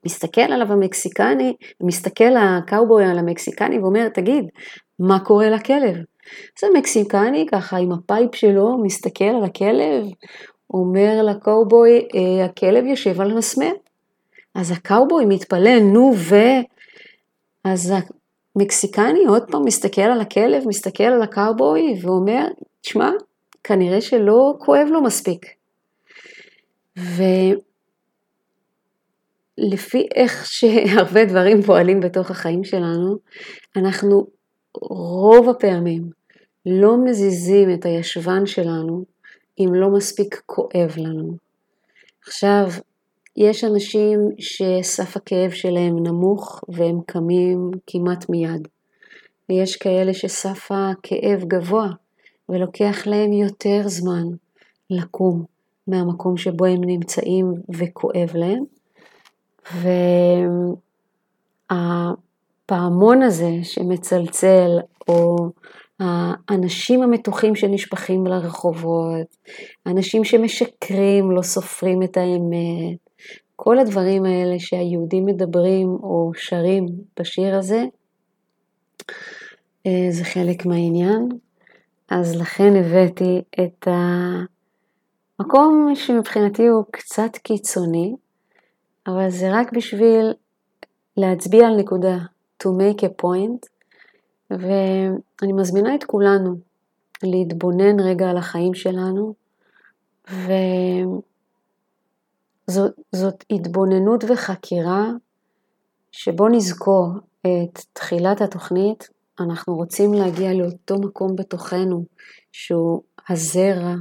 מסתכל 0.05 0.41
עליו 0.41 0.71
המקסיקני, 0.71 1.53
מסתכל 1.81 2.35
הקאובוי 2.37 3.05
על 3.05 3.19
המקסיקני 3.19 3.79
ואומר, 3.79 4.09
תגיד, 4.09 4.45
מה 4.99 5.19
קורה 5.19 5.49
לכלב? 5.49 5.95
אז 6.57 6.63
המקסיקני 6.63 7.45
ככה 7.51 7.77
עם 7.77 7.91
ה 7.91 8.00
pipe 8.00 8.35
שלו 8.35 8.77
מסתכל 8.83 9.25
על 9.25 9.43
הכלב, 9.43 10.05
אומר 10.73 11.21
לקאובוי, 11.23 12.07
אה, 12.15 12.45
הכלב 12.45 12.85
יושב 12.85 13.21
על 13.21 13.33
מסמר. 13.33 13.71
אז 14.55 14.71
הקאובוי 14.71 15.25
מתפלא, 15.25 15.79
נו 15.79 16.13
ו... 16.15 16.35
אז 17.63 17.93
מקסיקני 18.57 19.25
עוד 19.27 19.43
פעם 19.51 19.65
מסתכל 19.65 20.01
על 20.01 20.21
הכלב, 20.21 20.67
מסתכל 20.67 21.03
על 21.03 21.21
הקאובוי 21.21 21.99
ואומר, 22.01 22.47
תשמע, 22.81 23.11
כנראה 23.63 24.01
שלא 24.01 24.55
כואב 24.59 24.87
לו 24.91 25.03
מספיק. 25.03 25.45
ולפי 29.57 30.07
איך 30.15 30.45
שהרבה 30.45 31.25
דברים 31.25 31.61
פועלים 31.61 31.99
בתוך 31.99 32.31
החיים 32.31 32.63
שלנו, 32.63 33.17
אנחנו 33.75 34.27
רוב 34.81 35.49
הפעמים 35.49 36.09
לא 36.65 36.97
מזיזים 37.05 37.73
את 37.73 37.85
הישבן 37.85 38.45
שלנו 38.45 39.05
אם 39.59 39.73
לא 39.73 39.89
מספיק 39.89 40.41
כואב 40.45 40.91
לנו. 40.97 41.37
עכשיו, 42.27 42.67
יש 43.37 43.63
אנשים 43.63 44.19
שסף 44.39 45.17
הכאב 45.17 45.51
שלהם 45.51 45.95
נמוך 46.03 46.61
והם 46.69 46.99
קמים 47.05 47.71
כמעט 47.87 48.29
מיד. 48.29 48.67
ויש 49.49 49.75
כאלה 49.75 50.13
שסף 50.13 50.67
הכאב 50.71 51.43
גבוה 51.43 51.87
ולוקח 52.49 53.07
להם 53.07 53.33
יותר 53.33 53.81
זמן 53.85 54.23
לקום 54.89 55.43
מהמקום 55.87 56.37
שבו 56.37 56.65
הם 56.65 56.83
נמצאים 56.83 57.53
וכואב 57.69 58.29
להם. 58.33 58.63
והפעמון 61.69 63.21
הזה 63.21 63.51
שמצלצל, 63.63 64.69
או 65.07 65.35
האנשים 65.99 67.03
המתוחים 67.03 67.55
שנשפכים 67.55 68.27
לרחובות, 68.27 69.37
אנשים 69.87 70.23
שמשקרים, 70.23 71.31
לא 71.31 71.41
סופרים 71.41 72.03
את 72.03 72.17
האמת, 72.17 73.06
כל 73.59 73.79
הדברים 73.79 74.25
האלה 74.25 74.59
שהיהודים 74.59 75.25
מדברים 75.25 75.87
או 75.87 76.31
שרים 76.35 76.85
בשיר 77.19 77.55
הזה, 77.55 77.85
אה, 79.85 80.07
זה 80.09 80.23
חלק 80.23 80.65
מהעניין. 80.65 81.29
אז 82.09 82.35
לכן 82.35 82.75
הבאתי 82.75 83.41
את 83.63 83.87
המקום 85.39 85.91
שמבחינתי 85.95 86.67
הוא 86.67 86.83
קצת 86.91 87.37
קיצוני, 87.43 88.15
אבל 89.07 89.29
זה 89.29 89.51
רק 89.51 89.73
בשביל 89.73 90.33
להצביע 91.17 91.67
על 91.67 91.75
נקודה, 91.75 92.17
to 92.63 92.67
make 92.67 93.01
a 93.01 93.23
point, 93.23 93.67
ואני 94.51 95.53
מזמינה 95.53 95.95
את 95.95 96.03
כולנו 96.03 96.55
להתבונן 97.23 97.99
רגע 97.99 98.29
על 98.29 98.37
החיים 98.37 98.73
שלנו, 98.73 99.33
ו... 100.31 100.51
זאת, 102.69 102.91
זאת 103.15 103.43
התבוננות 103.51 104.23
וחקירה 104.23 105.11
שבו 106.11 106.47
נזכור 106.47 107.07
את 107.41 107.79
תחילת 107.93 108.41
התוכנית, 108.41 109.09
אנחנו 109.39 109.75
רוצים 109.75 110.13
להגיע 110.13 110.53
לאותו 110.53 110.95
מקום 110.95 111.35
בתוכנו 111.35 112.03
שהוא 112.51 113.01
הזרע 113.29 113.95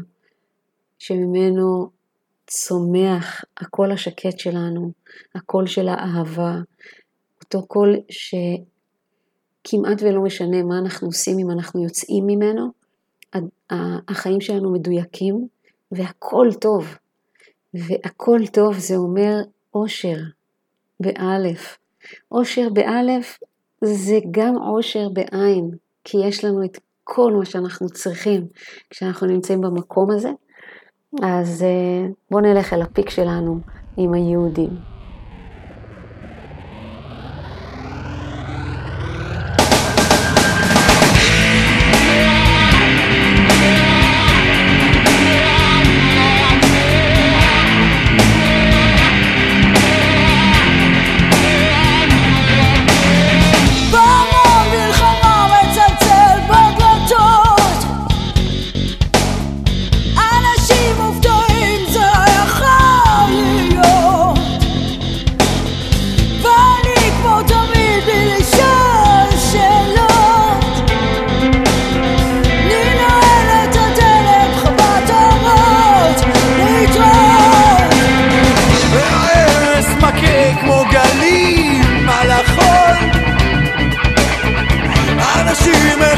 שממנו 0.98 1.90
צומח 2.46 3.44
הקול 3.56 3.92
השקט 3.92 4.38
שלנו, 4.38 4.90
הקול 5.34 5.66
של 5.66 5.88
האהבה, 5.88 6.54
אותו 7.44 7.66
קול 7.66 7.96
שכמעט 8.10 10.02
ולא 10.02 10.22
משנה 10.22 10.62
מה 10.62 10.78
אנחנו 10.78 11.06
עושים 11.06 11.38
אם 11.38 11.50
אנחנו 11.50 11.84
יוצאים 11.84 12.24
ממנו, 12.26 12.70
החיים 14.08 14.40
שלנו 14.40 14.72
מדויקים 14.72 15.48
והכל 15.92 16.48
טוב. 16.60 16.96
והכל 17.88 18.40
טוב 18.52 18.78
זה 18.78 18.96
אומר 18.96 19.34
אושר, 19.74 20.16
באלף. 21.00 21.78
אושר 22.32 22.68
באלף 22.72 23.38
זה 23.84 24.18
גם 24.30 24.56
אושר 24.56 25.08
בעין, 25.08 25.70
כי 26.04 26.18
יש 26.24 26.44
לנו 26.44 26.64
את 26.64 26.78
כל 27.04 27.32
מה 27.32 27.44
שאנחנו 27.44 27.88
צריכים 27.88 28.46
כשאנחנו 28.90 29.26
נמצאים 29.26 29.60
במקום 29.60 30.10
הזה. 30.10 30.30
אז 31.22 31.62
אה, 31.62 32.06
בואו 32.30 32.42
נלך 32.42 32.72
אל 32.72 32.82
הפיק 32.82 33.10
שלנו 33.10 33.60
עם 33.96 34.14
היהודים. 34.14 34.95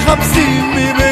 hapsimi 0.09 0.87
me. 0.99 1.08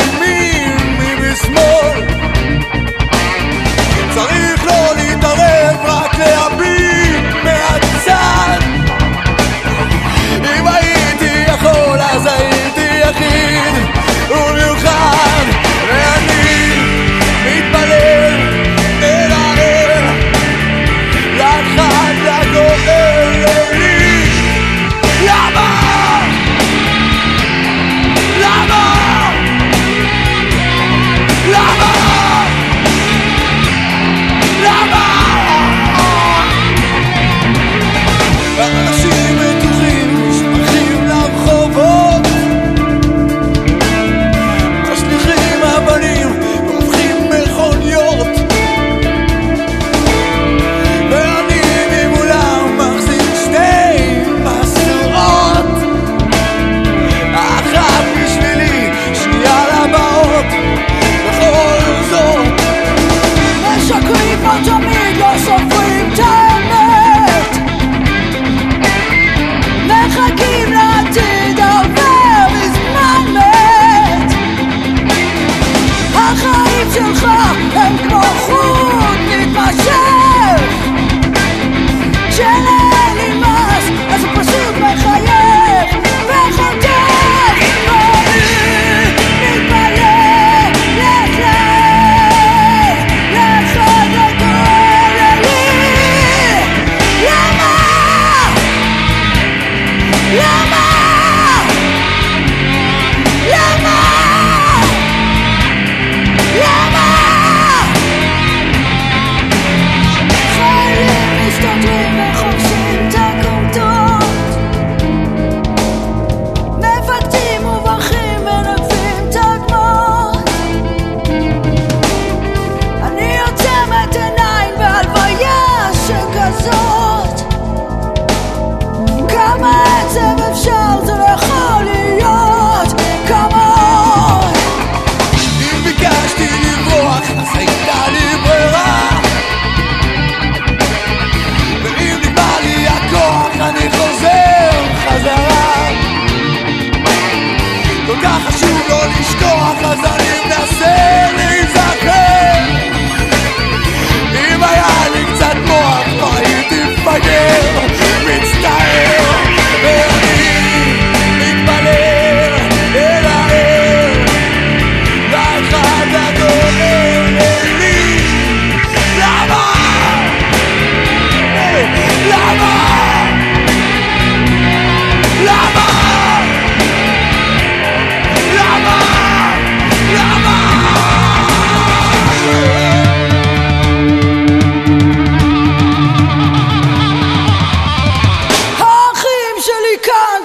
God. 190.06 190.35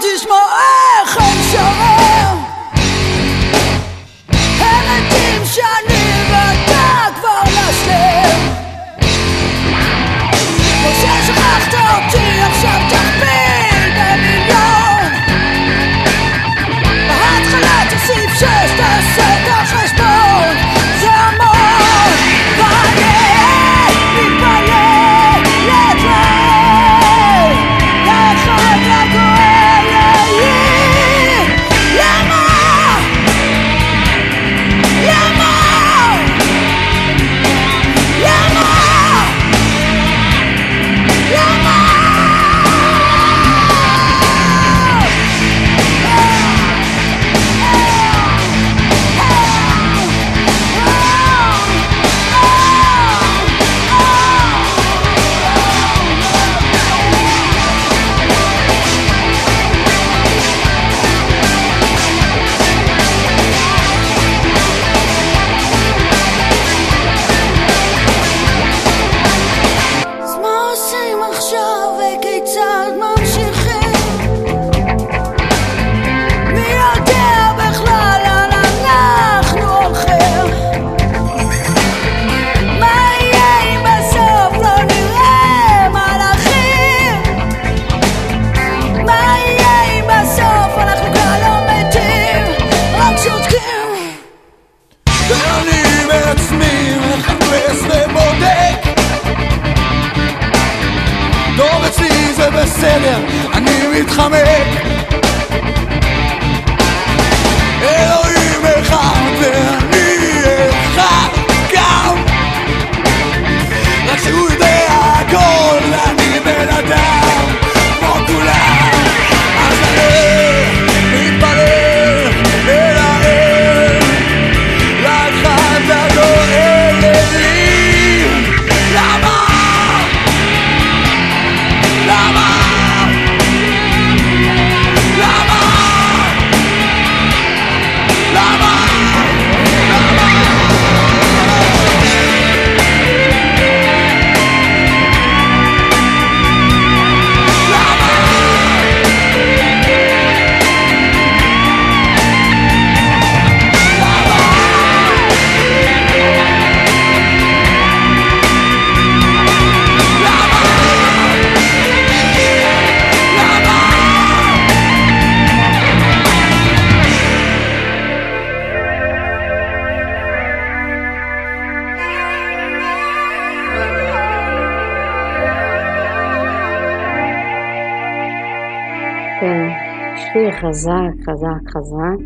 חזק. 181.72 182.24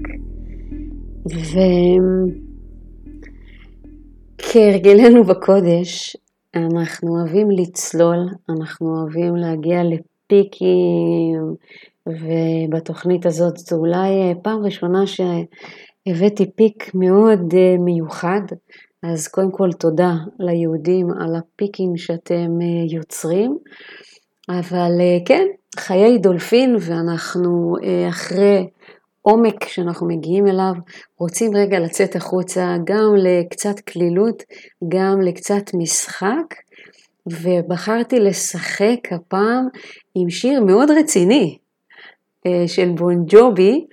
וכהרגלנו 4.39 5.23
בקודש, 5.23 6.17
אנחנו 6.55 7.19
אוהבים 7.19 7.51
לצלול, 7.51 8.27
אנחנו 8.49 9.01
אוהבים 9.01 9.35
להגיע 9.35 9.81
לפיקים, 9.83 11.55
ובתוכנית 12.07 13.25
הזאת 13.25 13.57
זו 13.57 13.75
אולי 13.75 14.09
אה, 14.09 14.31
פעם 14.41 14.65
ראשונה 14.65 15.03
שהבאתי 15.07 16.51
פיק 16.55 16.91
מאוד 16.93 17.53
אה, 17.53 17.75
מיוחד, 17.79 18.41
אז 19.03 19.27
קודם 19.27 19.51
כל 19.51 19.71
תודה 19.71 20.13
ליהודים 20.39 21.07
על 21.19 21.35
הפיקים 21.35 21.97
שאתם 21.97 22.61
אה, 22.61 22.95
יוצרים, 22.97 23.57
אבל 24.49 24.91
כן, 25.25 25.45
חיי 25.79 26.17
דולפין 26.17 26.75
ואנחנו 26.79 27.75
אחרי 28.09 28.67
העומק 29.25 29.67
שאנחנו 29.67 30.07
מגיעים 30.07 30.47
אליו, 30.47 30.73
רוצים 31.19 31.55
רגע 31.55 31.79
לצאת 31.79 32.15
החוצה 32.15 32.75
גם 32.83 33.15
לקצת 33.17 33.79
קלילות, 33.79 34.43
גם 34.87 35.21
לקצת 35.21 35.73
משחק, 35.73 36.55
ובחרתי 37.27 38.19
לשחק 38.19 38.99
הפעם 39.11 39.67
עם 40.15 40.29
שיר 40.29 40.63
מאוד 40.63 40.91
רציני 40.91 41.57
אה, 42.47 42.67
של 42.67 42.89
בון 42.89 43.23
ג'ובי, 43.27 43.85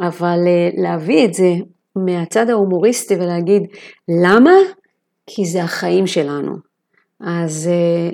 אבל 0.00 0.38
אה, 0.46 0.68
להביא 0.82 1.24
את 1.24 1.34
זה 1.34 1.52
מהצד 1.96 2.50
ההומוריסטי 2.50 3.14
ולהגיד 3.14 3.62
למה? 4.22 4.56
כי 5.26 5.44
זה 5.44 5.62
החיים 5.62 6.06
שלנו. 6.06 6.52
אז 7.20 7.70
אה, 7.72 8.10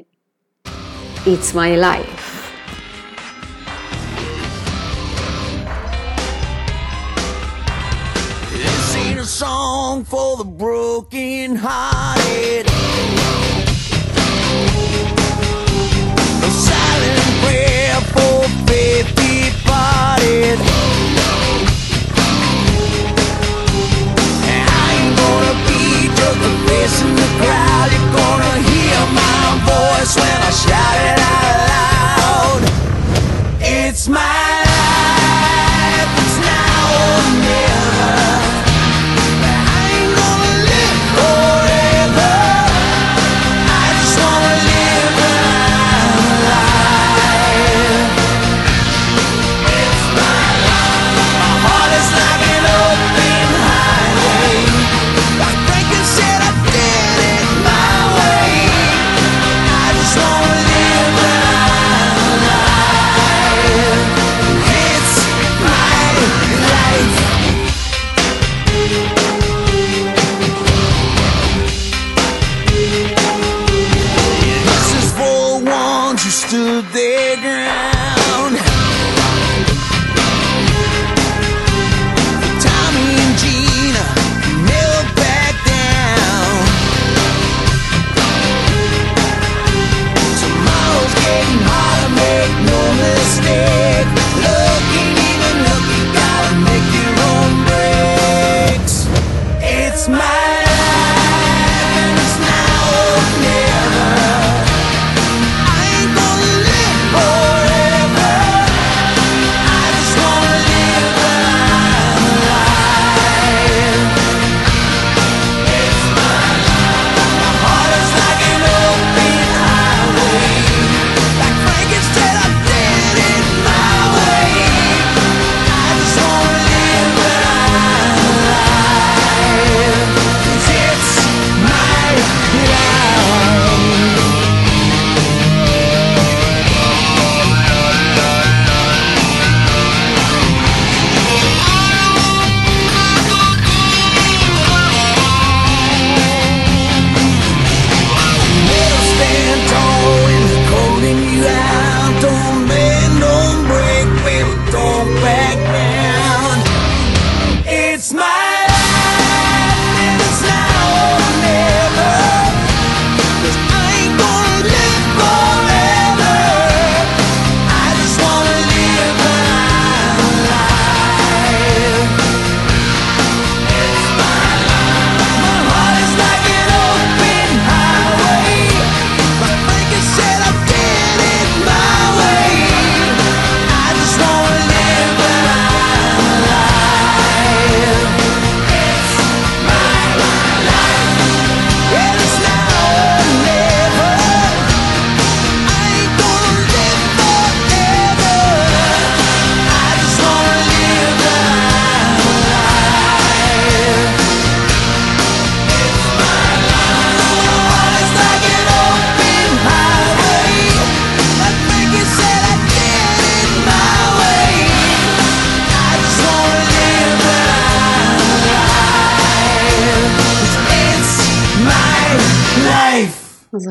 it's 1.26 1.54
my 1.54 1.82
life. 1.82 2.13
Song 9.44 10.04
for 10.04 10.38
the 10.38 10.44
broken 10.44 11.54
hearted. 11.54 12.64
A 16.48 16.50
silent 16.68 17.28
prayer 17.42 17.98
for 18.14 18.36
faith 18.66 19.08
departed. 19.20 20.58
I 24.80 24.86
ain't 24.96 25.14
gonna 25.22 25.56
be 25.68 25.82
just 26.18 26.40
a 26.50 26.52
face 26.66 26.96
in 27.04 27.12
the 27.22 27.28
crowd. 27.40 27.88
You're 27.92 28.12
gonna 28.20 28.56
hear 28.70 29.00
my 29.20 29.44
voice 29.72 30.12
when 30.22 30.38
I 30.48 30.52
shout 30.64 30.96
it 31.10 31.18
out 31.34 31.56
loud. 31.74 32.62
It's 33.60 34.04
my 34.08 34.46
life, 34.72 36.12
it's 36.24 36.36
now 36.48 36.84
or 37.04 37.20
never. 37.44 38.73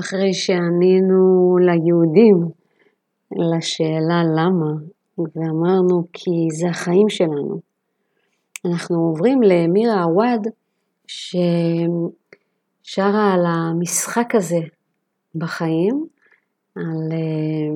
אחרי 0.04 0.34
שענינו 0.34 1.58
ליהודים 1.58 2.50
לשאלה 3.32 4.24
למה, 4.36 4.72
ואמרנו 5.18 6.08
כי 6.14 6.32
זה 6.52 6.70
החיים 6.70 7.10
שלנו, 7.10 7.60
אנחנו 8.66 9.00
עוברים 9.00 9.42
למירה 9.44 10.04
עווד, 10.04 10.48
ששרה 11.08 12.04
על 13.34 13.46
המשחק 13.46 14.36
הזה 14.36 14.60
בחיים, 15.36 16.06
על 16.76 17.12
אה, 17.12 17.72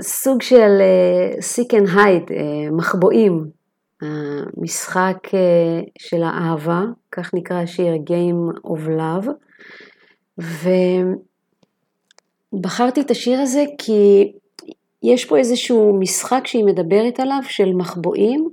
סוג 0.00 0.42
של 0.42 0.80
and 1.72 1.88
hide, 1.88 2.32
אה, 2.32 2.70
מחבואים, 2.70 3.50
המשחק 4.00 5.18
אה, 5.34 5.80
של 5.98 6.22
האהבה, 6.22 6.82
כך 7.12 7.34
נקרא 7.34 7.56
השיר 7.56 7.94
Game 7.94 8.58
of 8.66 8.88
Love, 8.88 9.28
ובחרתי 12.52 13.00
את 13.00 13.10
השיר 13.10 13.40
הזה 13.40 13.64
כי 13.78 14.32
יש 15.02 15.24
פה 15.24 15.38
איזשהו 15.38 15.98
משחק 16.00 16.46
שהיא 16.46 16.64
מדברת 16.64 17.20
עליו 17.20 17.40
של 17.48 17.72
מחבואים, 17.72 18.48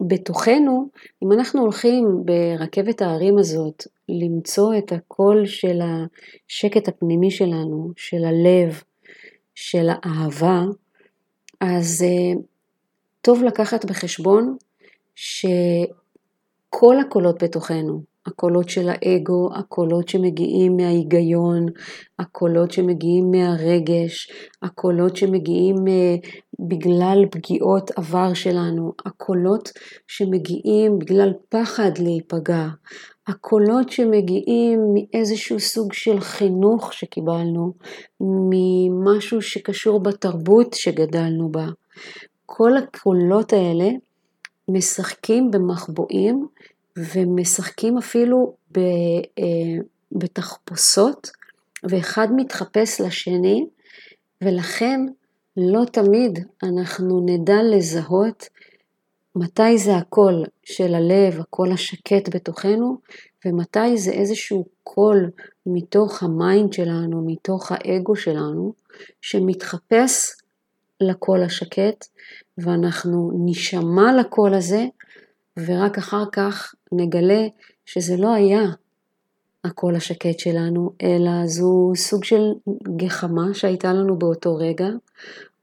ובתוכנו, 0.00 0.88
אם 1.22 1.32
אנחנו 1.32 1.60
הולכים 1.60 2.22
ברכבת 2.24 3.02
ההרים 3.02 3.38
הזאת 3.38 3.86
למצוא 4.08 4.74
את 4.78 4.92
הקול 4.92 5.46
של 5.46 5.80
השקט 5.82 6.88
הפנימי 6.88 7.30
שלנו, 7.30 7.92
של 7.96 8.24
הלב, 8.24 8.82
של 9.54 9.88
האהבה, 9.88 10.62
אז 11.60 12.02
אה, 12.02 12.40
טוב 13.20 13.42
לקחת 13.42 13.84
בחשבון 13.84 14.56
שכל 15.14 16.98
הקולות 17.00 17.42
בתוכנו, 17.42 18.09
הקולות 18.26 18.68
של 18.68 18.88
האגו, 18.88 19.50
הקולות 19.54 20.08
שמגיעים 20.08 20.76
מההיגיון, 20.76 21.66
הקולות 22.18 22.70
שמגיעים 22.70 23.30
מהרגש, 23.30 24.30
הקולות 24.62 25.16
שמגיעים 25.16 25.76
אה, 25.88 26.14
בגלל 26.68 27.24
פגיעות 27.30 27.90
עבר 27.90 28.34
שלנו, 28.34 28.92
הקולות 29.06 29.70
שמגיעים 30.06 30.98
בגלל 30.98 31.32
פחד 31.48 31.90
להיפגע, 31.98 32.66
הקולות 33.26 33.90
שמגיעים 33.90 34.80
מאיזשהו 34.94 35.60
סוג 35.60 35.92
של 35.92 36.20
חינוך 36.20 36.92
שקיבלנו, 36.92 37.72
ממשהו 38.20 39.42
שקשור 39.42 40.00
בתרבות 40.00 40.74
שגדלנו 40.74 41.48
בה. 41.48 41.66
כל 42.46 42.76
הקולות 42.76 43.52
האלה 43.52 43.88
משחקים 44.68 45.50
במחבואים 45.50 46.46
ומשחקים 47.14 47.98
אפילו 47.98 48.54
ב, 48.72 48.78
אה, 49.38 49.82
בתחפושות, 50.12 51.30
ואחד 51.90 52.28
מתחפש 52.36 53.00
לשני, 53.00 53.66
ולכן 54.42 55.00
לא 55.56 55.84
תמיד 55.84 56.38
אנחנו 56.62 57.26
נדע 57.26 57.62
לזהות 57.62 58.48
מתי 59.36 59.78
זה 59.78 59.96
הקול 59.96 60.44
של 60.64 60.94
הלב, 60.94 61.40
הקול 61.40 61.72
השקט 61.72 62.34
בתוכנו, 62.34 62.98
ומתי 63.46 63.98
זה 63.98 64.10
איזשהו 64.10 64.64
קול 64.82 65.30
מתוך 65.66 66.22
ה 66.22 66.32
mind 66.32 66.72
שלנו, 66.72 67.24
מתוך 67.26 67.72
האגו 67.72 68.16
שלנו, 68.16 68.72
שמתחפש 69.20 70.32
לקול 71.00 71.42
השקט, 71.42 72.06
ואנחנו 72.58 73.32
נשמע 73.44 74.12
לקול 74.20 74.54
הזה, 74.54 74.84
ורק 75.66 75.98
אחר 75.98 76.24
כך 76.32 76.74
נגלה 76.92 77.46
שזה 77.86 78.16
לא 78.16 78.34
היה 78.34 78.62
הקול 79.64 79.96
השקט 79.96 80.38
שלנו, 80.38 80.92
אלא 81.02 81.46
זו 81.46 81.92
סוג 81.96 82.24
של 82.24 82.42
גחמה 82.96 83.54
שהייתה 83.54 83.92
לנו 83.92 84.18
באותו 84.18 84.56
רגע, 84.56 84.88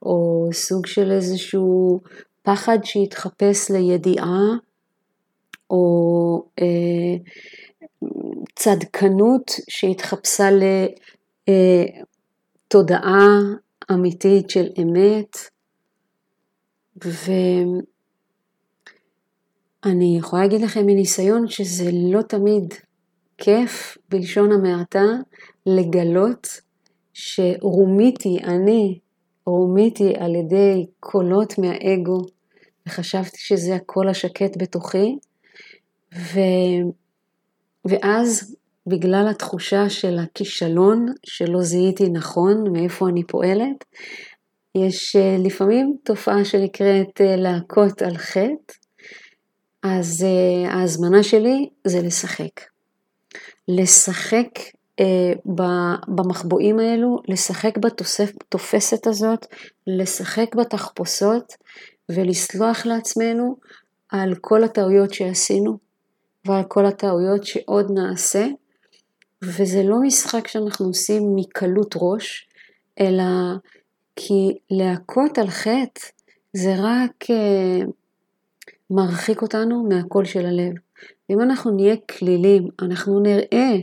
או 0.01 0.49
סוג 0.53 0.85
של 0.85 1.11
איזשהו 1.11 1.99
פחד 2.41 2.77
שהתחפש 2.83 3.71
לידיעה, 3.71 4.41
או 5.69 6.43
אה, 6.61 7.15
צדקנות 8.55 9.51
שהתחפשה 9.69 10.49
לתודעה 12.67 13.39
אה, 13.89 13.95
אמיתית 13.95 14.49
של 14.49 14.67
אמת. 14.81 15.37
ואני 19.85 20.17
יכולה 20.17 20.41
להגיד 20.41 20.61
לכם 20.61 20.85
מניסיון 20.85 21.47
שזה 21.47 21.89
לא 21.93 22.21
תמיד 22.21 22.73
כיף, 23.37 23.97
בלשון 24.09 24.51
המעטה, 24.51 25.05
לגלות 25.65 26.47
שרומיתי, 27.13 28.37
אני 28.43 28.99
רומיתי 29.45 30.13
על 30.19 30.35
ידי 30.35 30.85
קולות 30.99 31.57
מהאגו, 31.57 32.21
וחשבתי 32.87 33.37
שזה 33.37 33.75
הקול 33.75 34.09
השקט 34.09 34.57
בתוכי, 34.57 35.17
ו... 36.15 36.39
ואז 37.85 38.55
בגלל 38.87 39.27
התחושה 39.29 39.89
של 39.89 40.17
הכישלון, 40.19 41.05
שלא 41.25 41.61
זיהיתי 41.61 42.09
נכון 42.09 42.63
מאיפה 42.73 43.09
אני 43.09 43.23
פועלת, 43.23 43.85
יש 44.75 45.15
אה, 45.15 45.37
לפעמים 45.39 45.97
תופעה 46.03 46.45
שנקראת 46.45 47.21
אה, 47.21 47.35
להכות 47.35 48.01
על 48.01 48.17
חטא, 48.17 48.73
אז 49.87 50.25
אה, 50.25 50.73
ההזמנה 50.73 51.23
שלי 51.23 51.69
זה 51.87 52.01
לשחק. 52.01 52.61
לשחק 53.67 54.49
במחבואים 56.07 56.79
האלו, 56.79 57.17
לשחק 57.27 57.77
בתופסת 57.77 59.07
הזאת, 59.07 59.45
לשחק 59.87 60.55
בתחפושות 60.55 61.53
ולסלוח 62.09 62.85
לעצמנו 62.85 63.55
על 64.09 64.35
כל 64.41 64.63
הטעויות 64.63 65.13
שעשינו 65.13 65.77
ועל 66.45 66.63
כל 66.67 66.85
הטעויות 66.85 67.43
שעוד 67.43 67.91
נעשה. 67.93 68.47
וזה 69.43 69.83
לא 69.83 69.95
משחק 70.01 70.47
שאנחנו 70.47 70.85
עושים 70.85 71.23
מקלות 71.35 71.95
ראש, 71.97 72.49
אלא 72.99 73.23
כי 74.15 74.57
להכות 74.71 75.37
על 75.37 75.47
חטא 75.47 76.01
זה 76.53 76.75
רק 76.77 77.23
uh, 77.23 77.91
מרחיק 78.91 79.41
אותנו 79.41 79.83
מהקול 79.89 80.25
של 80.25 80.45
הלב. 80.45 80.73
אם 81.29 81.41
אנחנו 81.41 81.71
נהיה 81.71 81.95
כלילים, 81.97 82.67
אנחנו 82.81 83.19
נראה 83.19 83.75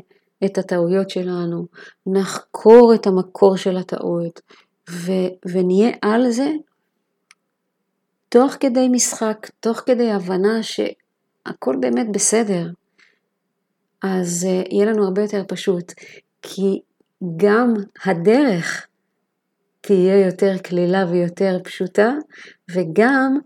את 0.45 0.59
הטעויות 0.59 1.11
שלנו, 1.11 1.67
נחקור 2.07 2.95
את 2.95 3.07
המקור 3.07 3.57
של 3.57 3.77
הטעות 3.77 4.41
ו- 4.91 5.49
ונהיה 5.53 5.91
על 6.03 6.31
זה 6.31 6.51
תוך 8.29 8.57
כדי 8.61 8.89
משחק, 8.89 9.51
תוך 9.61 9.79
כדי 9.79 10.11
הבנה 10.11 10.63
שהכל 10.63 11.77
באמת 11.81 12.07
בסדר, 12.13 12.71
אז 14.03 14.47
uh, 14.47 14.75
יהיה 14.75 14.87
לנו 14.87 15.05
הרבה 15.05 15.23
יותר 15.23 15.43
פשוט, 15.49 15.93
כי 16.43 16.81
גם 17.37 17.75
הדרך 18.05 18.87
תהיה 19.81 20.27
יותר 20.27 20.59
קלילה 20.59 21.05
ויותר 21.11 21.59
פשוטה, 21.65 22.13
וגם 22.71 23.39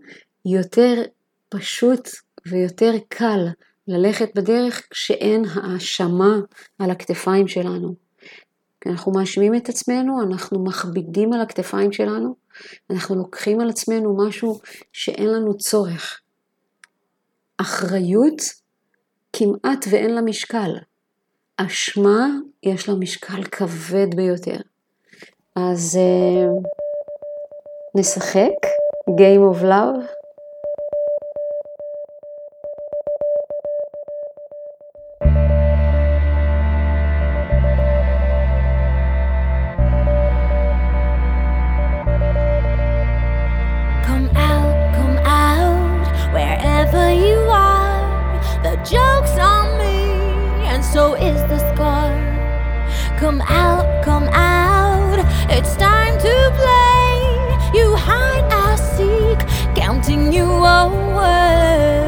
יותר 0.45 1.01
פשוט 1.49 2.09
ויותר 2.45 2.91
קל 3.07 3.47
ללכת 3.87 4.29
בדרך 4.35 4.87
כשאין 4.89 5.45
האשמה 5.53 6.35
על 6.79 6.91
הכתפיים 6.91 7.47
שלנו. 7.47 7.95
כשאנחנו 8.81 9.11
מאשימים 9.11 9.55
את 9.55 9.69
עצמנו, 9.69 10.21
אנחנו 10.21 10.63
מכבידים 10.63 11.33
על 11.33 11.41
הכתפיים 11.41 11.91
שלנו, 11.91 12.35
אנחנו 12.89 13.15
לוקחים 13.15 13.61
על 13.61 13.69
עצמנו 13.69 14.27
משהו 14.27 14.59
שאין 14.93 15.27
לנו 15.27 15.57
צורך. 15.57 16.21
אחריות 17.57 18.41
כמעט 19.33 19.85
ואין 19.89 20.15
לה 20.15 20.21
משקל. 20.21 20.71
אשמה 21.57 22.27
יש 22.63 22.89
לה 22.89 22.95
משקל 22.95 23.43
כבד 23.43 24.15
ביותר. 24.15 24.57
אז 25.55 25.99
uh, 25.99 26.69
נשחק 27.95 28.51
Game 29.09 29.55
of 29.55 29.63
Love. 29.63 30.18
you 60.39 60.65
over 60.65 61.98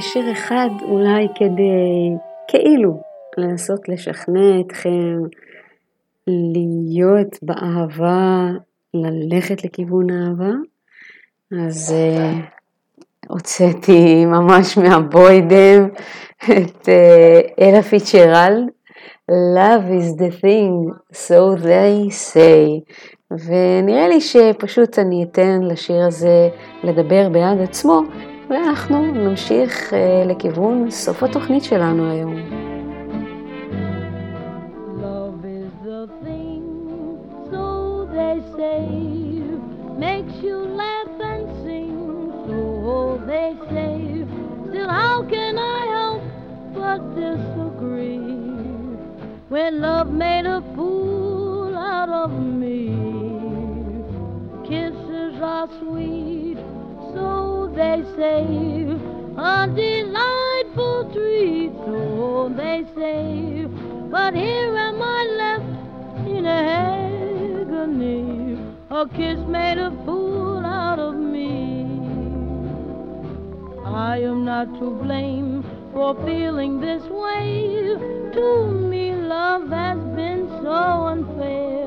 שיר 0.00 0.32
אחד 0.32 0.68
אולי 0.82 1.26
כדי 1.34 2.16
כאילו 2.48 3.00
לנסות 3.38 3.88
לשכנע 3.88 4.60
אתכם 4.60 5.18
להיות 6.26 7.38
באהבה, 7.42 8.50
ללכת 8.94 9.64
לכיוון 9.64 10.10
האהבה. 10.10 10.52
אז 11.66 11.94
אה, 11.96 12.32
הוצאתי 13.28 14.24
ממש 14.26 14.78
מהבוידם 14.78 15.88
את 16.44 16.88
אה, 16.88 17.40
אלה 17.60 17.82
פיצ'רלד, 17.82 18.68
Love 19.28 19.90
is 19.90 20.14
the 20.14 20.30
thing, 20.30 20.92
so 21.12 21.56
they 21.56 22.10
say. 22.10 22.80
ונראה 23.30 24.08
לי 24.08 24.20
שפשוט 24.20 24.98
אני 24.98 25.24
אתן 25.24 25.60
לשיר 25.62 26.02
הזה 26.06 26.48
לדבר 26.84 27.28
בעד 27.28 27.60
עצמו, 27.60 28.02
ואנחנו 28.50 29.12
נמשיך 29.12 29.94
אה, 29.94 30.22
לכיוון 30.26 30.90
סוף 30.90 31.22
התוכנית 31.22 31.64
שלנו 31.64 32.10
היום. 32.10 32.34
When 49.48 49.80
love 49.80 50.10
made 50.10 50.46
a 50.58 50.60
fool 50.74 51.74
out 51.76 52.10
of 52.22 52.32
me, 52.60 52.80
kisses 54.68 55.40
are 55.40 55.68
sweet, 55.78 56.35
they 57.76 58.02
say, 58.16 58.42
a 59.36 59.68
delightful 59.68 61.10
treat, 61.12 61.72
so 61.84 62.50
they 62.56 62.86
say. 62.96 63.66
But 64.10 64.34
here 64.34 64.74
am 64.78 65.02
I 65.02 65.24
left 65.42 66.26
in 66.26 66.46
agony. 66.46 68.16
A 68.88 69.06
kiss 69.06 69.38
made 69.46 69.76
a 69.76 69.90
fool 70.06 70.64
out 70.64 70.98
of 70.98 71.16
me. 71.16 71.84
I 73.84 74.20
am 74.20 74.46
not 74.46 74.72
to 74.80 74.90
blame 75.02 75.62
for 75.92 76.14
feeling 76.24 76.80
this 76.80 77.02
way. 77.02 77.98
To 78.32 78.70
me, 78.70 79.12
love 79.12 79.68
has 79.68 79.98
been 80.16 80.48
so 80.62 81.08
unfair. 81.12 81.84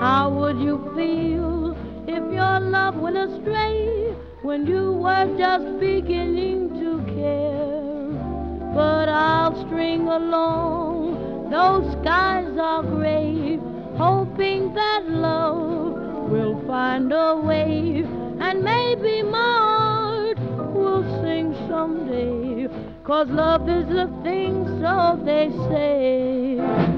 How 0.00 0.30
would 0.30 0.58
you 0.58 0.78
feel 0.96 1.76
if 2.08 2.32
your 2.32 2.60
love 2.60 2.96
went 2.96 3.18
astray 3.18 3.96
when 4.46 4.64
you 4.64 4.92
were 4.92 5.26
just 5.36 5.80
beginning 5.80 6.68
to 6.78 6.90
care? 7.14 8.06
But 8.72 9.08
I'll 9.08 9.56
string 9.66 10.06
along, 10.06 11.50
those 11.50 11.90
skies 11.94 12.56
are 12.56 12.84
gray, 12.84 13.58
hoping 13.96 14.72
that 14.74 15.02
love 15.08 16.30
will 16.30 16.64
find 16.64 17.12
a 17.12 17.34
way, 17.34 18.04
and 18.38 18.62
maybe 18.62 19.22
my 19.24 19.56
heart 19.68 20.38
will 20.76 21.02
sing 21.24 21.52
someday. 21.68 22.68
Cause 23.02 23.28
love 23.28 23.68
is 23.68 23.90
a 23.90 24.06
thing, 24.22 24.64
so 24.80 25.20
they 25.24 25.50
say. 25.70 26.95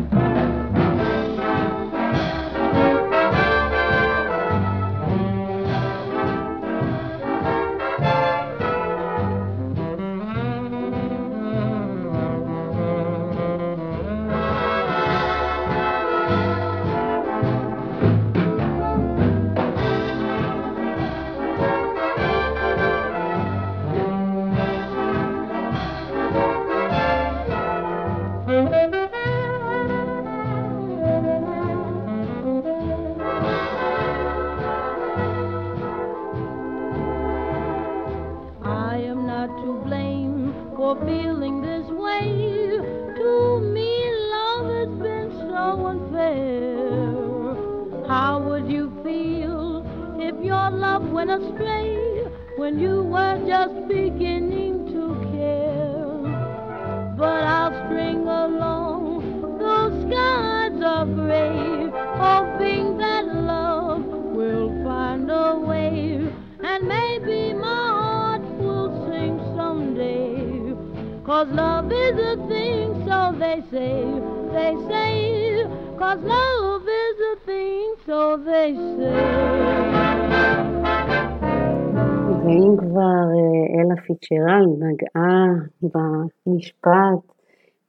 במשפט 86.69 87.35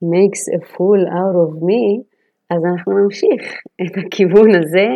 makes 0.03 0.43
a 0.57 0.59
fool 0.71 1.01
out 1.07 1.35
of 1.45 1.61
me, 1.61 2.03
אז 2.49 2.65
אנחנו 2.65 3.03
נמשיך 3.03 3.61
את 3.81 3.97
הכיוון 3.97 4.55
הזה 4.55 4.87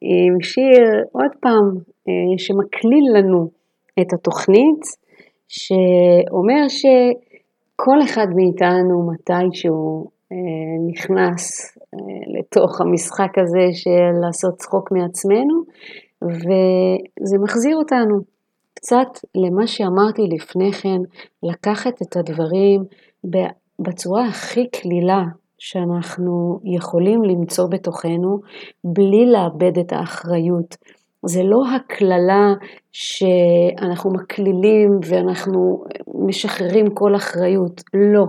עם 0.00 0.40
שיר, 0.40 1.04
עוד 1.12 1.30
פעם, 1.40 1.78
אה, 2.08 2.38
שמקליל 2.38 3.04
לנו 3.16 3.48
את 4.00 4.12
התוכנית, 4.12 4.82
שאומר 5.48 6.68
שכל 6.68 8.02
אחד 8.04 8.26
מאיתנו 8.34 9.10
מתישהו 9.12 10.10
אה, 10.32 10.36
נכנס 10.92 11.76
אה, 11.94 12.38
לתוך 12.38 12.80
המשחק 12.80 13.38
הזה 13.38 13.66
של 13.72 14.20
לעשות 14.22 14.54
צחוק 14.54 14.92
מעצמנו, 14.92 15.62
וזה 16.22 17.38
מחזיר 17.38 17.76
אותנו 17.76 18.20
קצת 18.74 19.28
למה 19.34 19.66
שאמרתי 19.66 20.22
לפני 20.36 20.72
כן, 20.72 20.98
לקחת 21.42 22.02
את 22.02 22.16
הדברים 22.16 22.84
בצורה 23.78 24.26
הכי 24.26 24.66
קלילה 24.70 25.22
שאנחנו 25.58 26.60
יכולים 26.64 27.24
למצוא 27.24 27.68
בתוכנו 27.68 28.40
בלי 28.84 29.26
לאבד 29.26 29.78
את 29.78 29.92
האחריות. 29.92 30.76
זה 31.26 31.42
לא 31.42 31.62
הקללה 31.74 32.54
שאנחנו 32.92 34.10
מקלילים 34.12 35.00
ואנחנו 35.08 35.84
משחררים 36.14 36.94
כל 36.94 37.16
אחריות, 37.16 37.82
לא. 37.94 38.24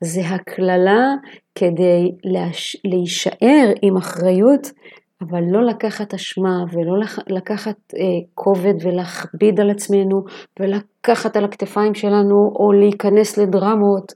זה 0.00 0.20
הקללה 0.28 1.14
כדי. 1.54 2.12
להישאר 2.84 3.72
עם 3.82 3.96
אחריות, 3.96 4.70
אבל 5.22 5.42
לא 5.50 5.64
לקחת 5.66 6.14
אשמה 6.14 6.64
ולא 6.72 6.94
לקחת 7.26 7.76
אה, 7.96 8.00
כובד 8.34 8.74
ולהכביד 8.82 9.60
על 9.60 9.70
עצמנו 9.70 10.24
ולקחת 10.60 11.36
על 11.36 11.44
הכתפיים 11.44 11.94
שלנו 11.94 12.52
או 12.56 12.72
להיכנס 12.72 13.38
לדרמות, 13.38 14.12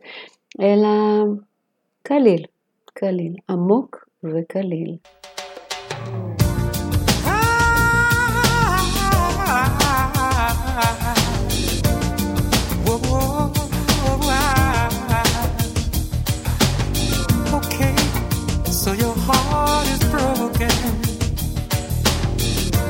אלא 0.61 0.89
קליל, 2.03 2.45
קליל, 2.95 3.35
עמוק 3.51 4.09
וקליל. 4.25 4.97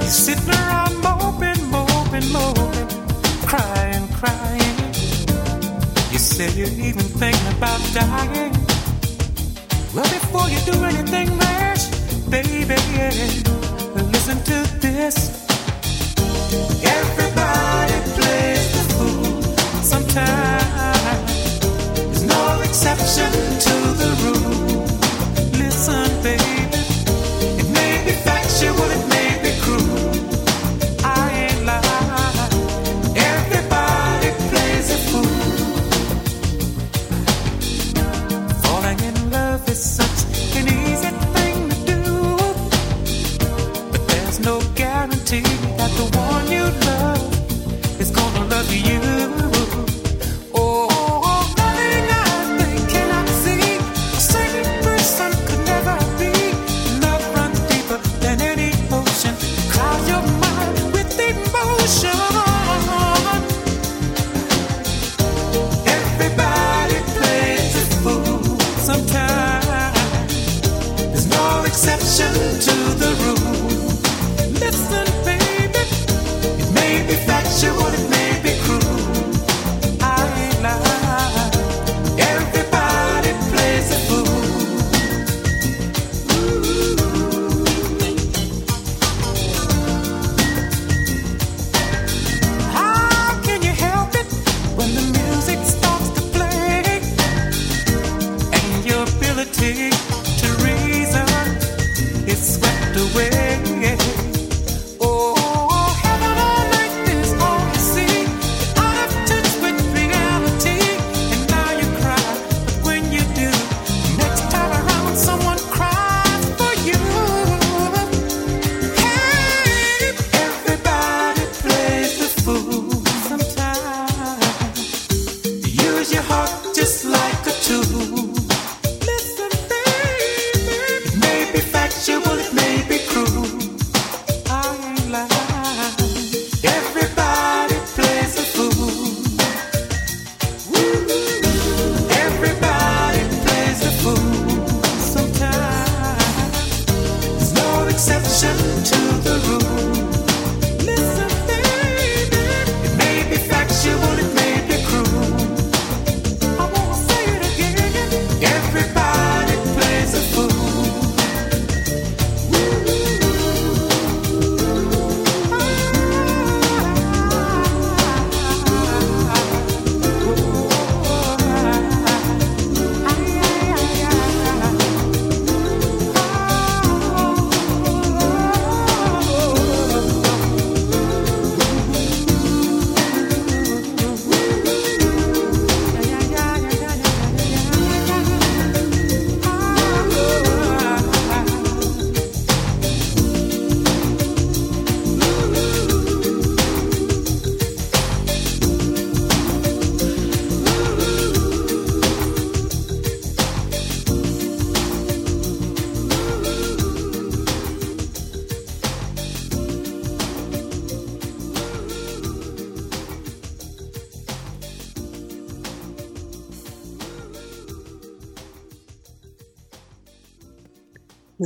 Sitting 0.09 0.49
around 0.49 1.03
moping, 1.03 1.71
moping, 1.71 2.33
moping, 2.33 2.89
crying, 3.47 4.09
crying. 4.19 4.77
You 6.11 6.19
say 6.19 6.51
you're 6.53 6.69
even 6.69 7.03
thinking 7.03 7.49
about 7.59 7.81
dying. 7.93 8.53
Well, 9.95 10.05
before 10.05 10.49
you 10.49 10.59
do 10.65 10.85
anything 10.85 11.37
rash, 11.39 11.87
baby, 12.31 12.65
listen 14.13 14.39
to 14.45 14.79
this. 14.81 15.17
Everybody 16.83 17.97
plays 18.17 18.73
the 18.75 18.85
fool 18.95 19.43
sometimes. 19.83 21.61
There's 21.95 22.25
no 22.25 22.61
exception 22.63 23.31
to 23.67 23.75
the 24.01 24.09
rule. 24.25 24.36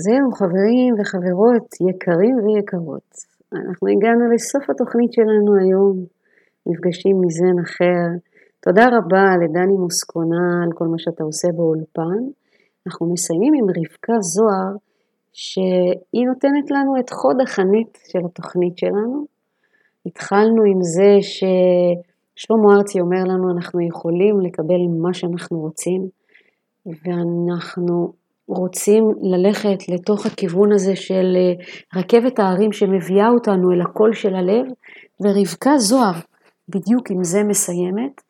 זהו 0.04 0.32
חברים 0.38 0.90
וחברות 0.98 1.68
יקרים 1.88 2.36
ויקרות, 2.44 3.10
אנחנו 3.52 3.88
הגענו 3.88 4.24
לסוף 4.34 4.70
התוכנית 4.70 5.12
שלנו 5.12 5.50
היום, 5.62 5.96
מפגשים 6.66 7.16
מזן 7.24 7.56
אחר. 7.66 8.06
תודה 8.60 8.86
רבה 8.96 9.26
לדני 9.42 9.76
מוסקונה 9.84 10.46
על 10.64 10.70
כל 10.74 10.84
מה 10.84 10.98
שאתה 10.98 11.24
עושה 11.24 11.48
באולפן. 11.56 12.20
אנחנו 12.86 13.12
מסיימים 13.12 13.54
עם 13.58 13.66
רבקה 13.78 14.16
זוהר, 14.20 14.72
שהיא 15.32 16.26
נותנת 16.26 16.70
לנו 16.70 17.00
את 17.00 17.10
חוד 17.10 17.36
החנית 17.40 17.98
של 18.10 18.18
התוכנית 18.24 18.78
שלנו. 18.78 19.24
התחלנו 20.06 20.62
עם 20.70 20.80
זה 20.82 21.10
ששלמה 21.20 22.76
ארצי 22.76 23.00
אומר 23.00 23.24
לנו 23.24 23.50
אנחנו 23.56 23.80
יכולים 23.80 24.40
לקבל 24.40 24.82
מה 25.02 25.14
שאנחנו 25.14 25.60
רוצים, 25.60 26.08
ואנחנו 26.86 28.12
רוצים 28.56 29.04
ללכת 29.22 29.88
לתוך 29.88 30.26
הכיוון 30.26 30.72
הזה 30.72 30.96
של 30.96 31.36
אה, 31.36 31.52
רכבת 32.00 32.38
ההרים 32.38 32.72
שמביאה 32.72 33.28
אותנו 33.28 33.72
אל 33.72 33.80
הקול 33.80 34.12
של 34.14 34.34
הלב, 34.34 34.64
ורבקה 35.20 35.78
זוהר 35.78 36.20
בדיוק 36.68 37.10
עם 37.10 37.24
זה 37.24 37.44
מסיימת, 37.44 38.20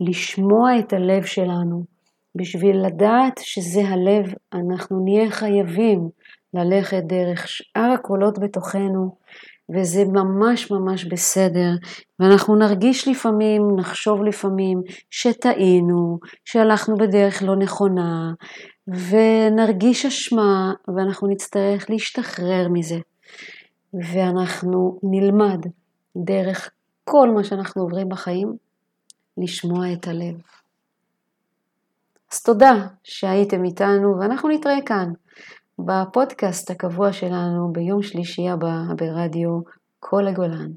לשמוע 0.00 0.78
את 0.78 0.92
הלב 0.92 1.24
שלנו. 1.24 1.84
בשביל 2.34 2.86
לדעת 2.86 3.40
שזה 3.42 3.80
הלב, 3.80 4.34
אנחנו 4.54 5.04
נהיה 5.04 5.30
חייבים 5.30 6.08
ללכת 6.54 7.02
דרך 7.06 7.48
שאר 7.48 7.90
הקולות 7.94 8.38
בתוכנו, 8.38 9.16
וזה 9.74 10.04
ממש 10.04 10.70
ממש 10.70 11.04
בסדר, 11.04 11.70
ואנחנו 12.20 12.56
נרגיש 12.56 13.08
לפעמים, 13.08 13.62
נחשוב 13.76 14.22
לפעמים 14.22 14.82
שטעינו, 15.10 16.18
שהלכנו 16.44 16.96
בדרך 16.96 17.42
לא 17.42 17.56
נכונה, 17.56 18.32
ונרגיש 18.88 20.06
אשמה, 20.06 20.72
ואנחנו 20.88 21.28
נצטרך 21.28 21.90
להשתחרר 21.90 22.68
מזה. 22.72 22.98
ואנחנו 23.94 24.98
נלמד 25.02 25.66
דרך 26.16 26.70
כל 27.04 27.30
מה 27.34 27.44
שאנחנו 27.44 27.82
עוברים 27.82 28.08
בחיים, 28.08 28.56
לשמוע 29.36 29.92
את 29.92 30.06
הלב. 30.06 30.34
אז 32.32 32.42
תודה 32.42 32.86
שהייתם 33.04 33.64
איתנו, 33.64 34.18
ואנחנו 34.20 34.48
נתראה 34.48 34.78
כאן 34.86 35.12
בפודקאסט 35.78 36.70
הקבוע 36.70 37.12
שלנו 37.12 37.72
ביום 37.72 38.02
שלישי 38.02 38.48
הבא 38.48 38.74
ברדיו 38.96 39.60
כל 40.00 40.26
הגולן. 40.26 40.70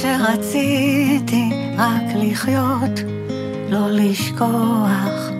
שרציתי 0.00 1.50
רק 1.78 2.02
לחיות, 2.14 3.00
לא 3.70 3.90
לשכוח, 3.90 5.30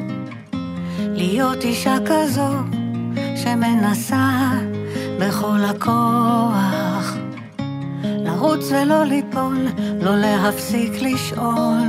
להיות 0.98 1.64
אישה 1.64 1.96
כזו 2.06 2.48
שמנסה 3.36 4.50
בכל 5.20 5.58
הכוח, 5.64 7.16
לרוץ 8.04 8.72
ולא 8.72 9.04
ליפול, 9.04 9.66
לא 10.00 10.16
להפסיק 10.16 10.92
לשאול. 11.02 11.88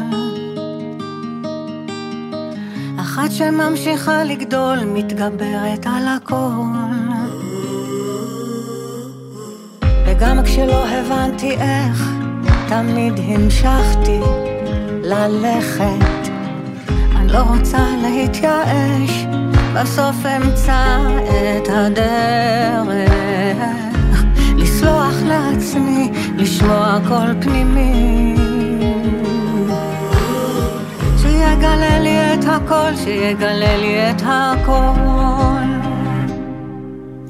אחת 2.99 3.31
שממשיכה 3.31 4.23
לגדול, 4.23 4.77
מתגברת 4.85 5.85
על 5.85 6.07
הכל. 6.07 7.03
וגם 10.05 10.43
כשלא 10.43 10.87
הבנתי 10.87 11.51
איך, 11.51 12.22
תמיד 12.73 13.13
המשכתי 13.27 14.19
ללכת. 15.03 16.29
אני 17.15 17.33
לא 17.33 17.39
רוצה 17.39 17.85
להתייאש, 18.01 19.25
בסוף 19.75 20.15
אמצא 20.25 20.97
את 21.57 21.69
הדרך. 21.69 23.09
לסלוח 24.55 25.13
לעצמי, 25.25 26.11
לשמוע 26.35 26.97
קול 27.07 27.35
פנימי. 27.41 28.35
שיגלה 31.17 31.99
לי 31.99 32.33
את 32.33 32.45
הכל, 32.47 32.95
שיגלה 32.95 33.77
לי 33.77 34.11
את 34.11 34.21
הכל. 34.25 35.63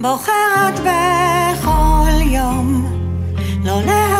בוחרת 0.01 0.79
בכל 0.79 2.21
יום 2.21 2.85
לא 3.65 3.81
להפסיק 3.81 4.12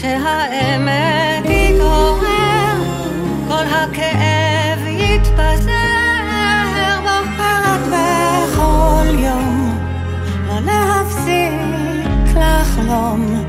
שהאמת 0.00 1.44
יתעורר, 1.44 2.76
כל 3.48 3.64
הכאב 3.66 4.86
יתפזר. 4.86 5.70
בוחרת 7.02 7.80
בכל 7.86 9.18
יום 9.18 9.78
לא 10.46 10.60
להפסיק 10.60 12.36
לחלום, 12.36 13.44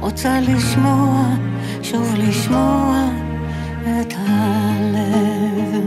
רוצה 0.00 0.40
לשמוע, 0.40 1.24
שוב 1.82 2.14
לשמוע 2.18 3.04
את 3.82 4.14
הלב. 4.28 5.82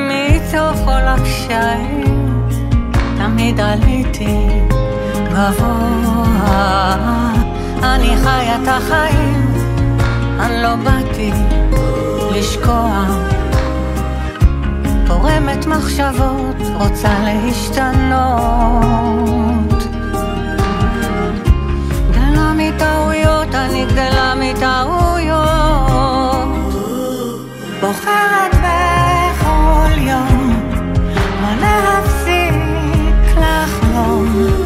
מתוך 0.00 0.84
כל 0.84 1.02
הקשיים, 1.06 2.04
תמיד 3.16 3.60
עליתי 3.60 4.48
גבוה. 5.30 6.12
אני 7.82 8.16
חיה 8.16 8.56
את 8.62 8.68
החיים, 8.68 9.52
אני 10.40 10.62
לא 10.62 10.74
באתי 10.76 11.32
לשקוע. 12.34 13.04
פורמת 15.06 15.66
מחשבות, 15.66 16.56
רוצה 16.78 17.08
להשתנות. 17.24 18.22
גדלה 22.10 22.52
מטעויות, 22.56 23.54
אני 23.54 23.84
גדלה 23.84 24.34
מטעויות. 24.36 25.52
בוחרת 27.80 28.54
בכל 28.54 29.98
יום 29.98 30.70
לא 31.42 31.54
להפסיק 31.60 32.54
לחלום 33.36 34.61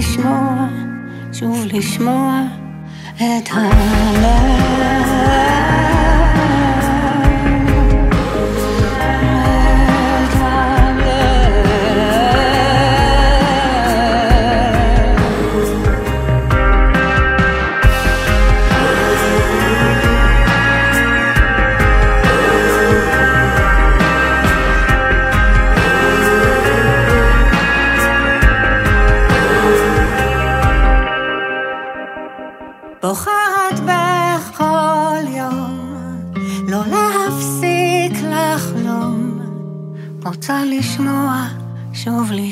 לשמוע, 0.00 0.66
שוב 1.32 1.66
לשמוע 1.72 2.42
את 3.16 3.48
הלב. 3.52 4.80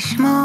רוצה 0.09 0.23
לשמוע, 0.23 0.38